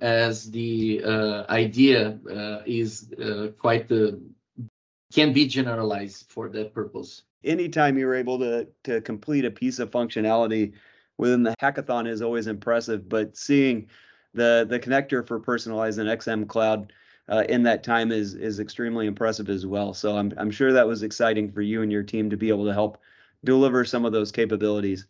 as 0.00 0.50
the 0.50 1.02
uh, 1.02 1.44
idea 1.48 2.18
uh, 2.30 2.62
is 2.66 3.12
uh, 3.14 3.48
quite 3.58 3.88
the 3.88 4.20
can 5.12 5.32
be 5.32 5.46
generalized 5.46 6.26
for 6.28 6.48
that 6.48 6.74
purpose. 6.74 7.22
Anytime 7.44 7.98
you're 7.98 8.14
able 8.14 8.38
to 8.40 8.68
to 8.84 9.00
complete 9.00 9.44
a 9.44 9.50
piece 9.50 9.78
of 9.78 9.90
functionality 9.90 10.72
within 11.18 11.42
the 11.42 11.54
hackathon 11.60 12.08
is 12.08 12.22
always 12.22 12.46
impressive, 12.46 13.08
but 13.08 13.36
seeing 13.36 13.88
the 14.34 14.66
the 14.68 14.80
connector 14.80 15.26
for 15.26 15.38
personalized 15.40 15.98
and 15.98 16.08
XM 16.08 16.48
Cloud 16.48 16.92
uh, 17.28 17.44
in 17.48 17.62
that 17.64 17.84
time 17.84 18.12
is 18.12 18.34
is 18.34 18.60
extremely 18.60 19.06
impressive 19.06 19.48
as 19.48 19.66
well. 19.66 19.94
So 19.94 20.16
I'm 20.16 20.32
I'm 20.36 20.50
sure 20.50 20.72
that 20.72 20.86
was 20.86 21.02
exciting 21.02 21.52
for 21.52 21.62
you 21.62 21.82
and 21.82 21.92
your 21.92 22.02
team 22.02 22.30
to 22.30 22.36
be 22.36 22.48
able 22.48 22.66
to 22.66 22.72
help 22.72 22.98
deliver 23.44 23.84
some 23.84 24.04
of 24.04 24.12
those 24.12 24.32
capabilities. 24.32 25.06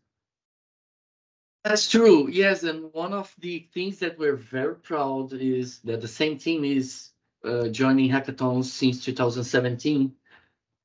That's 1.65 1.89
true. 1.89 2.29
Yes, 2.29 2.63
and 2.63 2.93
one 2.93 3.15
of 3.15 3.35
the 3.39 3.67
things 3.73 3.99
that 4.01 4.19
we're 4.19 4.37
very 4.37 4.75
proud 4.77 5.33
is 5.33 5.79
that 5.81 6.03
the 6.03 6.09
same 6.09 6.37
team 6.37 6.63
is 6.63 7.11
uh, 7.43 7.69
joining 7.69 8.11
hackathons 8.11 8.65
since 8.65 9.03
2017. 9.03 10.15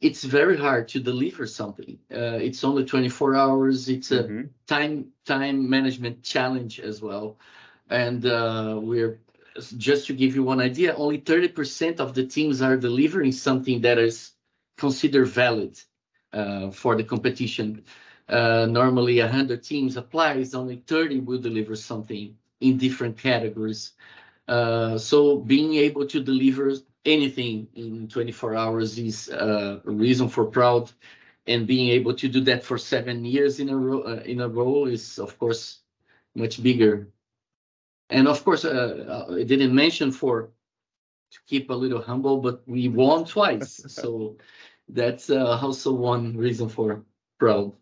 It's 0.01 0.23
very 0.23 0.57
hard 0.57 0.87
to 0.89 0.99
deliver 0.99 1.45
something. 1.45 1.99
Uh, 2.11 2.39
it's 2.39 2.63
only 2.63 2.85
24 2.85 3.35
hours. 3.35 3.89
It's 3.89 4.11
a 4.11 4.23
mm-hmm. 4.23 4.41
time 4.65 5.07
time 5.25 5.69
management 5.69 6.23
challenge 6.23 6.79
as 6.79 7.01
well, 7.01 7.37
and 7.89 8.25
uh, 8.25 8.79
we're 8.81 9.19
just 9.77 10.07
to 10.07 10.13
give 10.13 10.35
you 10.35 10.43
one 10.43 10.61
idea. 10.61 10.95
Only 10.95 11.19
30% 11.19 11.99
of 11.99 12.13
the 12.13 12.25
teams 12.25 12.61
are 12.61 12.77
delivering 12.77 13.31
something 13.31 13.81
that 13.81 13.97
is 13.97 14.31
considered 14.77 15.27
valid 15.27 15.79
uh, 16.33 16.71
for 16.71 16.95
the 16.95 17.03
competition. 17.03 17.83
Uh, 18.27 18.67
normally 18.69 19.19
100 19.19 19.63
teams 19.63 19.97
applies, 19.97 20.53
only 20.53 20.83
30 20.87 21.21
will 21.21 21.39
deliver 21.39 21.75
something 21.75 22.35
in 22.61 22.77
different 22.77 23.17
categories. 23.17 23.93
Uh, 24.47 24.97
so 24.97 25.37
being 25.37 25.75
able 25.75 26.05
to 26.07 26.21
deliver 26.23 26.73
anything 27.05 27.67
in 27.75 28.07
24 28.07 28.55
hours 28.55 28.97
is 28.97 29.29
uh, 29.29 29.79
a 29.85 29.91
reason 29.91 30.29
for 30.29 30.45
proud 30.45 30.91
and 31.47 31.65
being 31.65 31.89
able 31.89 32.13
to 32.13 32.27
do 32.27 32.41
that 32.41 32.63
for 32.63 32.77
seven 32.77 33.25
years 33.25 33.59
in 33.59 33.69
a 33.69 33.75
row 33.75 34.01
uh, 34.01 34.21
in 34.25 34.41
a 34.41 34.47
row 34.47 34.85
is 34.85 35.19
of 35.19 35.37
course 35.39 35.79
much 36.35 36.61
bigger 36.61 37.09
and 38.09 38.27
of 38.27 38.43
course 38.43 38.65
uh, 38.65 39.25
i 39.31 39.43
didn't 39.43 39.73
mention 39.73 40.11
for 40.11 40.49
to 41.31 41.39
keep 41.47 41.69
a 41.69 41.73
little 41.73 42.01
humble 42.01 42.37
but 42.37 42.61
we 42.67 42.87
won 42.89 43.25
twice 43.25 43.81
so 43.87 44.35
that's 44.89 45.29
uh, 45.29 45.59
also 45.61 45.93
one 45.93 46.35
reason 46.35 46.67
for 46.67 47.03
proud. 47.37 47.73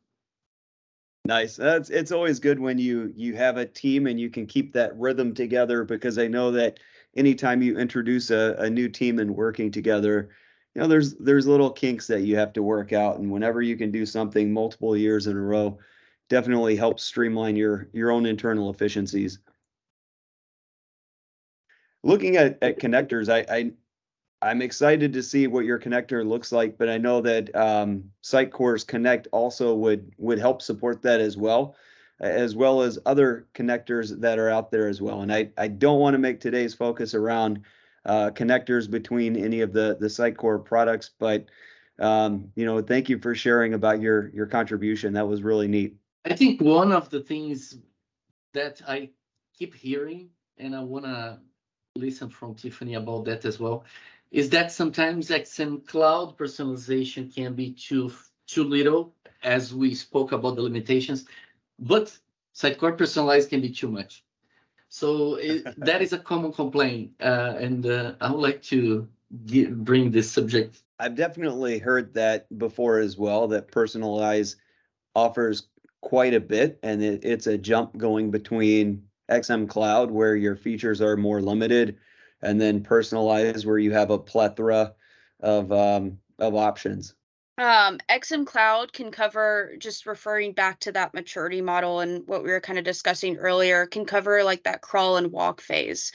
Nice. 1.26 1.58
That's 1.58 1.90
it's 1.90 2.12
always 2.12 2.40
good 2.40 2.60
when 2.60 2.78
you 2.78 3.12
you 3.16 3.36
have 3.36 3.58
a 3.58 3.66
team 3.66 4.08
and 4.08 4.20
you 4.20 4.30
can 4.30 4.46
keep 4.46 4.74
that 4.74 4.98
rhythm 4.98 5.34
together 5.34 5.84
because 5.84 6.18
I 6.18 6.28
know 6.28 6.52
that 6.52 6.80
anytime 7.18 7.62
you 7.62 7.78
introduce 7.78 8.30
a, 8.32 8.56
a 8.60 8.70
new 8.70 8.88
team 8.88 9.20
and 9.20 9.36
working 9.36 9.72
together, 9.72 10.30
you 10.76 10.82
know 10.82 10.88
there's 10.88 11.16
there's 11.16 11.48
little 11.48 11.72
kinks 11.72 12.08
that 12.08 12.22
you 12.22 12.38
have 12.38 12.54
to 12.54 12.64
work 12.64 12.94
out 12.94 13.18
and 13.18 13.32
whenever 13.32 13.62
you 13.62 13.76
can 13.76 13.92
do 13.92 14.06
something 14.06 14.54
multiple 14.54 14.96
years 14.96 15.28
in 15.28 15.36
a 15.36 15.42
row, 15.42 15.78
definitely 16.30 16.76
helps 16.76 17.04
streamline 17.04 17.56
your 17.56 17.90
your 17.94 18.12
own 18.12 18.26
internal 18.26 18.70
efficiencies. 18.70 19.40
Looking 22.04 22.38
at, 22.38 22.60
at 22.62 22.80
connectors, 22.80 23.28
I, 23.28 23.54
I 23.54 23.72
I'm 24.42 24.62
excited 24.62 25.14
to 25.14 25.24
see 25.24 25.48
what 25.48 25.66
your 25.66 25.80
connector 25.80 26.26
looks 26.26 26.52
like, 26.52 26.78
but 26.78 26.90
I 26.90 26.98
know 26.98 27.22
that 27.22 27.54
um, 27.56 28.12
Sitecore's 28.24 28.84
Connect 28.84 29.28
also 29.32 29.74
would 29.74 30.12
would 30.18 30.40
help 30.40 30.62
support 30.62 31.02
that 31.02 31.20
as 31.20 31.36
well, 31.36 31.76
as 32.20 32.56
well 32.56 32.82
as 32.82 32.98
other 33.06 33.48
connectors 33.54 34.20
that 34.22 34.40
are 34.40 34.50
out 34.50 34.72
there 34.72 34.88
as 34.88 35.02
well. 35.02 35.22
And 35.22 35.34
I 35.34 35.50
I 35.58 35.68
don't 35.68 36.00
want 36.00 36.14
to 36.16 36.20
make 36.20 36.40
today's 36.40 36.74
focus 36.74 37.14
around 37.14 37.62
uh, 38.06 38.32
connectors 38.32 38.90
between 38.90 39.36
any 39.36 39.62
of 39.62 39.74
the 39.74 39.98
the 40.00 40.08
Sitecore 40.08 40.64
products, 40.64 41.12
but 41.20 41.46
um, 42.00 42.52
you 42.56 42.66
know, 42.66 42.82
thank 42.82 43.10
you 43.10 43.20
for 43.20 43.36
sharing 43.36 43.74
about 43.74 44.02
your 44.02 44.30
your 44.30 44.46
contribution. 44.46 45.14
That 45.14 45.28
was 45.28 45.42
really 45.42 45.68
neat. 45.68 45.96
I 46.26 46.36
think 46.36 46.62
one 46.62 46.92
of 46.92 47.10
the 47.10 47.22
things 47.22 47.78
that 48.54 48.82
I 48.88 49.10
keep 49.58 49.74
hearing, 49.74 50.30
and 50.58 50.76
I 50.76 50.82
want 50.82 51.06
to 51.06 51.40
listen 51.96 52.30
from 52.30 52.56
Tiffany 52.56 52.96
about 52.96 53.26
that 53.26 53.46
as 53.46 53.60
well, 53.60 53.86
is 54.32 54.50
that 54.52 54.72
sometimes 54.72 55.30
XM 55.30 55.86
Cloud 55.88 56.38
personalization 56.38 57.34
can 57.34 57.54
be 57.54 57.72
too 57.74 58.12
too 58.46 58.64
little, 58.64 59.14
as 59.44 59.74
we 59.74 59.94
spoke 59.94 60.32
about 60.32 60.56
the 60.56 60.62
limitations, 60.62 61.26
but 61.80 62.18
Sitecore 62.56 62.98
personalized 62.98 63.50
can 63.50 63.62
be 63.62 63.70
too 63.70 63.90
much. 63.90 64.24
So 64.90 65.36
it, 65.36 65.66
that 65.86 66.02
is 66.02 66.14
a 66.14 66.20
common 66.20 66.54
complaint, 66.54 67.12
uh, 67.22 67.56
and 67.60 67.86
uh, 67.86 68.14
I 68.22 68.32
would 68.32 68.42
like 68.42 68.62
to 68.64 69.08
get, 69.46 69.76
bring 69.76 70.12
this 70.12 70.32
subject. 70.32 70.82
I've 71.00 71.16
definitely 71.16 71.78
heard 71.78 72.14
that 72.16 72.58
before 72.58 73.00
as 73.00 73.18
well. 73.18 73.48
That 73.48 73.72
personalize 73.72 74.56
offers 75.16 75.68
quite 76.02 76.34
a 76.34 76.40
bit, 76.40 76.80
and 76.82 77.04
it, 77.04 77.24
it's 77.24 77.48
a 77.48 77.58
jump 77.58 77.98
going 77.98 78.32
between 78.32 79.04
XM 79.30 79.70
Cloud, 79.70 80.10
where 80.10 80.36
your 80.36 80.56
features 80.56 81.02
are 81.02 81.18
more 81.18 81.42
limited, 81.42 81.98
and 82.42 82.60
then 82.60 82.84
personalize 82.84 83.66
where 83.66 83.78
you 83.78 83.92
have 83.92 84.10
a 84.10 84.18
plethora 84.18 84.94
of 85.42 85.72
um, 85.72 86.18
of 86.40 86.56
options. 86.56 87.14
Um, 87.60 87.98
XM 88.08 88.46
Cloud 88.46 88.94
can 88.94 89.10
cover 89.12 89.76
just 89.80 90.06
referring 90.06 90.54
back 90.54 90.80
to 90.82 90.92
that 90.92 91.16
maturity 91.16 91.62
model 91.62 92.02
and 92.02 92.28
what 92.28 92.44
we 92.44 92.52
were 92.52 92.62
kind 92.62 92.78
of 92.78 92.86
discussing 92.86 93.38
earlier, 93.38 93.88
can 93.88 94.06
cover 94.06 94.44
like 94.44 94.64
that 94.64 94.82
crawl 94.82 95.18
and 95.18 95.32
walk 95.32 95.62
phase. 95.62 96.12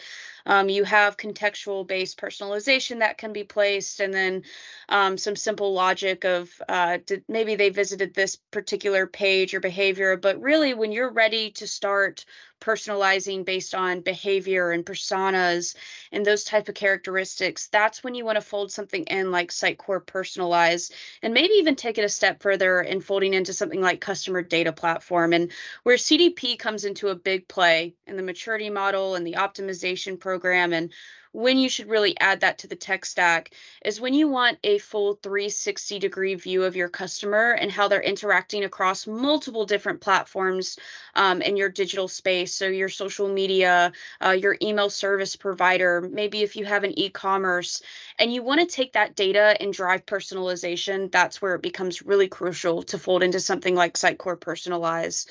Um, 0.46 0.68
you 0.68 0.84
have 0.84 1.16
contextual 1.16 1.86
based 1.86 2.18
personalization 2.18 3.00
that 3.00 3.18
can 3.18 3.32
be 3.32 3.44
placed, 3.44 4.00
and 4.00 4.12
then 4.12 4.42
um, 4.88 5.18
some 5.18 5.36
simple 5.36 5.72
logic 5.72 6.24
of 6.24 6.50
uh, 6.68 6.98
did, 7.04 7.24
maybe 7.28 7.54
they 7.54 7.70
visited 7.70 8.14
this 8.14 8.36
particular 8.50 9.06
page 9.06 9.54
or 9.54 9.60
behavior. 9.60 10.16
But 10.16 10.40
really, 10.40 10.74
when 10.74 10.92
you're 10.92 11.12
ready 11.12 11.50
to 11.52 11.66
start 11.66 12.24
personalizing 12.62 13.44
based 13.44 13.74
on 13.74 14.00
behavior 14.00 14.70
and 14.70 14.86
personas 14.86 15.74
and 16.12 16.24
those 16.24 16.44
type 16.44 16.68
of 16.68 16.76
characteristics 16.76 17.66
that's 17.66 18.04
when 18.04 18.14
you 18.14 18.24
want 18.24 18.36
to 18.36 18.40
fold 18.40 18.70
something 18.70 19.02
in 19.04 19.32
like 19.32 19.50
sitecore 19.50 20.00
personalize 20.00 20.92
and 21.22 21.34
maybe 21.34 21.54
even 21.54 21.74
take 21.74 21.98
it 21.98 22.04
a 22.04 22.08
step 22.08 22.40
further 22.40 22.78
and 22.78 23.04
folding 23.04 23.34
into 23.34 23.52
something 23.52 23.80
like 23.80 24.00
customer 24.00 24.42
data 24.42 24.72
platform 24.72 25.32
and 25.32 25.50
where 25.82 25.96
cdp 25.96 26.56
comes 26.56 26.84
into 26.84 27.08
a 27.08 27.16
big 27.16 27.48
play 27.48 27.94
in 28.06 28.16
the 28.16 28.22
maturity 28.22 28.70
model 28.70 29.16
and 29.16 29.26
the 29.26 29.32
optimization 29.32 30.18
program 30.18 30.31
and 30.72 30.92
when 31.32 31.56
you 31.58 31.68
should 31.68 31.88
really 31.88 32.18
add 32.20 32.40
that 32.40 32.58
to 32.58 32.66
the 32.66 32.76
tech 32.76 33.04
stack 33.06 33.52
is 33.84 34.00
when 34.00 34.12
you 34.12 34.28
want 34.28 34.58
a 34.62 34.78
full 34.78 35.14
360 35.14 35.98
degree 35.98 36.34
view 36.34 36.64
of 36.64 36.76
your 36.76 36.90
customer 36.90 37.52
and 37.52 37.72
how 37.72 37.88
they're 37.88 38.02
interacting 38.02 38.64
across 38.64 39.06
multiple 39.06 39.64
different 39.64 40.00
platforms 40.00 40.78
um, 41.14 41.40
in 41.40 41.56
your 41.56 41.70
digital 41.70 42.06
space. 42.06 42.54
So, 42.54 42.68
your 42.68 42.90
social 42.90 43.28
media, 43.28 43.92
uh, 44.24 44.30
your 44.30 44.56
email 44.60 44.90
service 44.90 45.34
provider, 45.34 46.02
maybe 46.02 46.42
if 46.42 46.56
you 46.56 46.66
have 46.66 46.84
an 46.84 46.98
e 46.98 47.08
commerce, 47.08 47.82
and 48.18 48.32
you 48.32 48.42
want 48.42 48.60
to 48.60 48.66
take 48.66 48.92
that 48.92 49.16
data 49.16 49.56
and 49.58 49.72
drive 49.72 50.04
personalization, 50.04 51.10
that's 51.10 51.40
where 51.40 51.54
it 51.54 51.62
becomes 51.62 52.02
really 52.02 52.28
crucial 52.28 52.82
to 52.84 52.98
fold 52.98 53.22
into 53.22 53.40
something 53.40 53.74
like 53.74 53.94
Sitecore 53.94 54.38
Personalize 54.38 55.26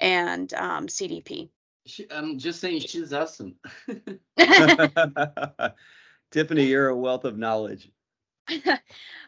and 0.00 0.52
um, 0.54 0.86
CDP. 0.86 1.48
I'm 2.10 2.38
just 2.38 2.60
saying 2.60 2.80
she's 2.80 3.12
awesome. 3.12 3.56
Tiffany, 6.30 6.66
you're 6.66 6.88
a 6.88 6.96
wealth 6.96 7.24
of 7.24 7.38
knowledge. 7.38 7.90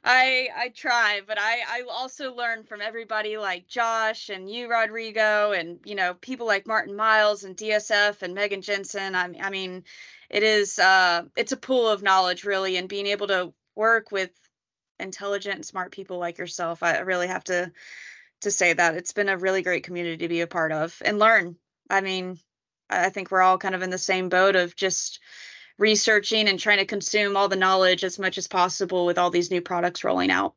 I 0.04 0.48
I 0.56 0.72
try, 0.74 1.20
but 1.26 1.38
I 1.38 1.60
I 1.68 1.82
also 1.88 2.34
learn 2.34 2.64
from 2.64 2.80
everybody 2.80 3.38
like 3.38 3.68
Josh 3.68 4.30
and 4.30 4.50
you, 4.50 4.68
Rodrigo, 4.70 5.52
and 5.52 5.78
you 5.84 5.94
know 5.94 6.14
people 6.14 6.46
like 6.46 6.66
Martin 6.66 6.96
Miles 6.96 7.44
and 7.44 7.56
DSF 7.56 8.22
and 8.22 8.34
Megan 8.34 8.62
Jensen. 8.62 9.14
I 9.14 9.32
I 9.40 9.50
mean, 9.50 9.84
it 10.28 10.42
is 10.42 10.78
uh 10.78 11.22
it's 11.36 11.52
a 11.52 11.56
pool 11.56 11.88
of 11.88 12.02
knowledge 12.02 12.44
really, 12.44 12.76
and 12.76 12.88
being 12.88 13.06
able 13.06 13.28
to 13.28 13.52
work 13.76 14.10
with 14.10 14.30
intelligent 14.98 15.56
and 15.56 15.66
smart 15.66 15.92
people 15.92 16.18
like 16.18 16.38
yourself, 16.38 16.82
I 16.82 16.98
really 17.00 17.28
have 17.28 17.44
to 17.44 17.72
to 18.40 18.50
say 18.50 18.72
that 18.72 18.96
it's 18.96 19.12
been 19.12 19.28
a 19.28 19.38
really 19.38 19.62
great 19.62 19.84
community 19.84 20.16
to 20.18 20.28
be 20.28 20.40
a 20.40 20.46
part 20.46 20.72
of 20.72 21.00
and 21.04 21.18
learn. 21.18 21.56
I 21.92 22.00
mean, 22.00 22.38
I 22.90 23.10
think 23.10 23.30
we're 23.30 23.42
all 23.42 23.58
kind 23.58 23.74
of 23.74 23.82
in 23.82 23.90
the 23.90 23.98
same 23.98 24.28
boat 24.28 24.56
of 24.56 24.74
just 24.74 25.20
researching 25.78 26.48
and 26.48 26.58
trying 26.58 26.78
to 26.78 26.86
consume 26.86 27.36
all 27.36 27.48
the 27.48 27.56
knowledge 27.56 28.02
as 28.02 28.18
much 28.18 28.38
as 28.38 28.48
possible 28.48 29.06
with 29.06 29.18
all 29.18 29.30
these 29.30 29.50
new 29.50 29.60
products 29.60 30.02
rolling 30.02 30.30
out. 30.30 30.54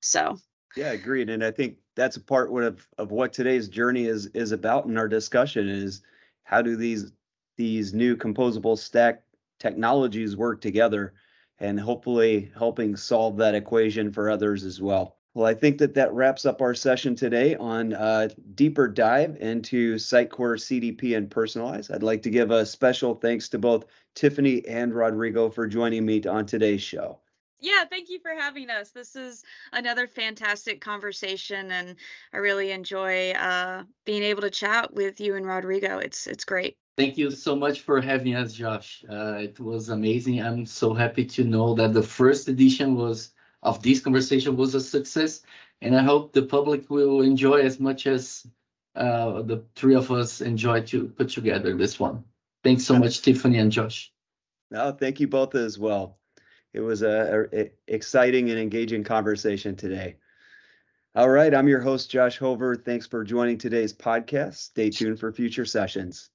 So 0.00 0.38
yeah, 0.76 0.92
agreed. 0.92 1.30
And 1.30 1.44
I 1.44 1.50
think 1.50 1.76
that's 1.96 2.16
a 2.16 2.20
part 2.20 2.50
of 2.64 2.86
of 2.96 3.10
what 3.10 3.32
today's 3.32 3.68
journey 3.68 4.06
is 4.06 4.26
is 4.26 4.52
about 4.52 4.86
in 4.86 4.96
our 4.96 5.08
discussion 5.08 5.68
is 5.68 6.02
how 6.44 6.62
do 6.62 6.76
these 6.76 7.12
these 7.56 7.92
new 7.92 8.16
composable 8.16 8.78
stack 8.78 9.22
technologies 9.58 10.36
work 10.36 10.62
together 10.62 11.12
and 11.58 11.78
hopefully 11.78 12.50
helping 12.56 12.96
solve 12.96 13.36
that 13.36 13.54
equation 13.54 14.10
for 14.12 14.30
others 14.30 14.64
as 14.64 14.80
well. 14.80 15.19
Well, 15.34 15.46
I 15.46 15.54
think 15.54 15.78
that 15.78 15.94
that 15.94 16.12
wraps 16.12 16.44
up 16.44 16.60
our 16.60 16.74
session 16.74 17.14
today 17.14 17.54
on 17.54 17.92
uh, 17.94 18.30
deeper 18.56 18.88
dive 18.88 19.36
into 19.40 19.94
Sitecore 19.94 20.58
CDP 20.58 21.16
and 21.16 21.30
Personalize. 21.30 21.94
I'd 21.94 22.02
like 22.02 22.22
to 22.22 22.30
give 22.30 22.50
a 22.50 22.66
special 22.66 23.14
thanks 23.14 23.48
to 23.50 23.58
both 23.58 23.84
Tiffany 24.16 24.66
and 24.66 24.92
Rodrigo 24.92 25.48
for 25.48 25.68
joining 25.68 26.04
me 26.04 26.20
on 26.24 26.46
today's 26.46 26.82
show. 26.82 27.20
Yeah, 27.60 27.84
thank 27.84 28.08
you 28.08 28.18
for 28.20 28.32
having 28.32 28.70
us. 28.70 28.90
This 28.90 29.14
is 29.14 29.44
another 29.72 30.08
fantastic 30.08 30.80
conversation, 30.80 31.70
and 31.70 31.94
I 32.32 32.38
really 32.38 32.72
enjoy 32.72 33.32
uh, 33.32 33.84
being 34.04 34.22
able 34.22 34.40
to 34.42 34.50
chat 34.50 34.92
with 34.94 35.20
you 35.20 35.36
and 35.36 35.46
Rodrigo. 35.46 35.98
It's 35.98 36.26
it's 36.26 36.44
great. 36.44 36.76
Thank 36.96 37.18
you 37.18 37.30
so 37.30 37.54
much 37.54 37.82
for 37.82 38.00
having 38.00 38.34
us, 38.34 38.54
Josh. 38.54 39.04
Uh, 39.08 39.34
it 39.34 39.60
was 39.60 39.90
amazing. 39.90 40.42
I'm 40.42 40.66
so 40.66 40.92
happy 40.92 41.24
to 41.26 41.44
know 41.44 41.74
that 41.74 41.92
the 41.92 42.02
first 42.02 42.48
edition 42.48 42.96
was 42.96 43.32
of 43.62 43.82
this 43.82 44.00
conversation 44.00 44.56
was 44.56 44.74
a 44.74 44.80
success, 44.80 45.42
and 45.82 45.96
I 45.96 46.02
hope 46.02 46.32
the 46.32 46.42
public 46.42 46.90
will 46.90 47.22
enjoy 47.22 47.60
as 47.60 47.80
much 47.80 48.06
as 48.06 48.46
uh, 48.96 49.42
the 49.42 49.64
three 49.74 49.94
of 49.94 50.10
us 50.10 50.40
enjoy 50.40 50.82
to 50.82 51.08
put 51.08 51.28
together 51.30 51.76
this 51.76 52.00
one. 52.00 52.24
Thanks 52.64 52.84
so 52.84 52.98
much, 52.98 53.22
Tiffany 53.22 53.58
and 53.58 53.72
Josh. 53.72 54.12
No, 54.70 54.92
thank 54.92 55.20
you 55.20 55.28
both 55.28 55.54
as 55.54 55.78
well. 55.78 56.18
It 56.72 56.80
was 56.80 57.02
a, 57.02 57.70
exciting 57.88 58.50
and 58.50 58.58
engaging 58.58 59.04
conversation 59.04 59.74
today. 59.76 60.16
All 61.16 61.28
right, 61.28 61.52
I'm 61.52 61.66
your 61.66 61.80
host, 61.80 62.10
Josh 62.10 62.38
Hover. 62.38 62.76
Thanks 62.76 63.06
for 63.06 63.24
joining 63.24 63.58
today's 63.58 63.92
podcast. 63.92 64.56
Stay 64.56 64.90
tuned 64.90 65.18
for 65.18 65.32
future 65.32 65.64
sessions. 65.64 66.30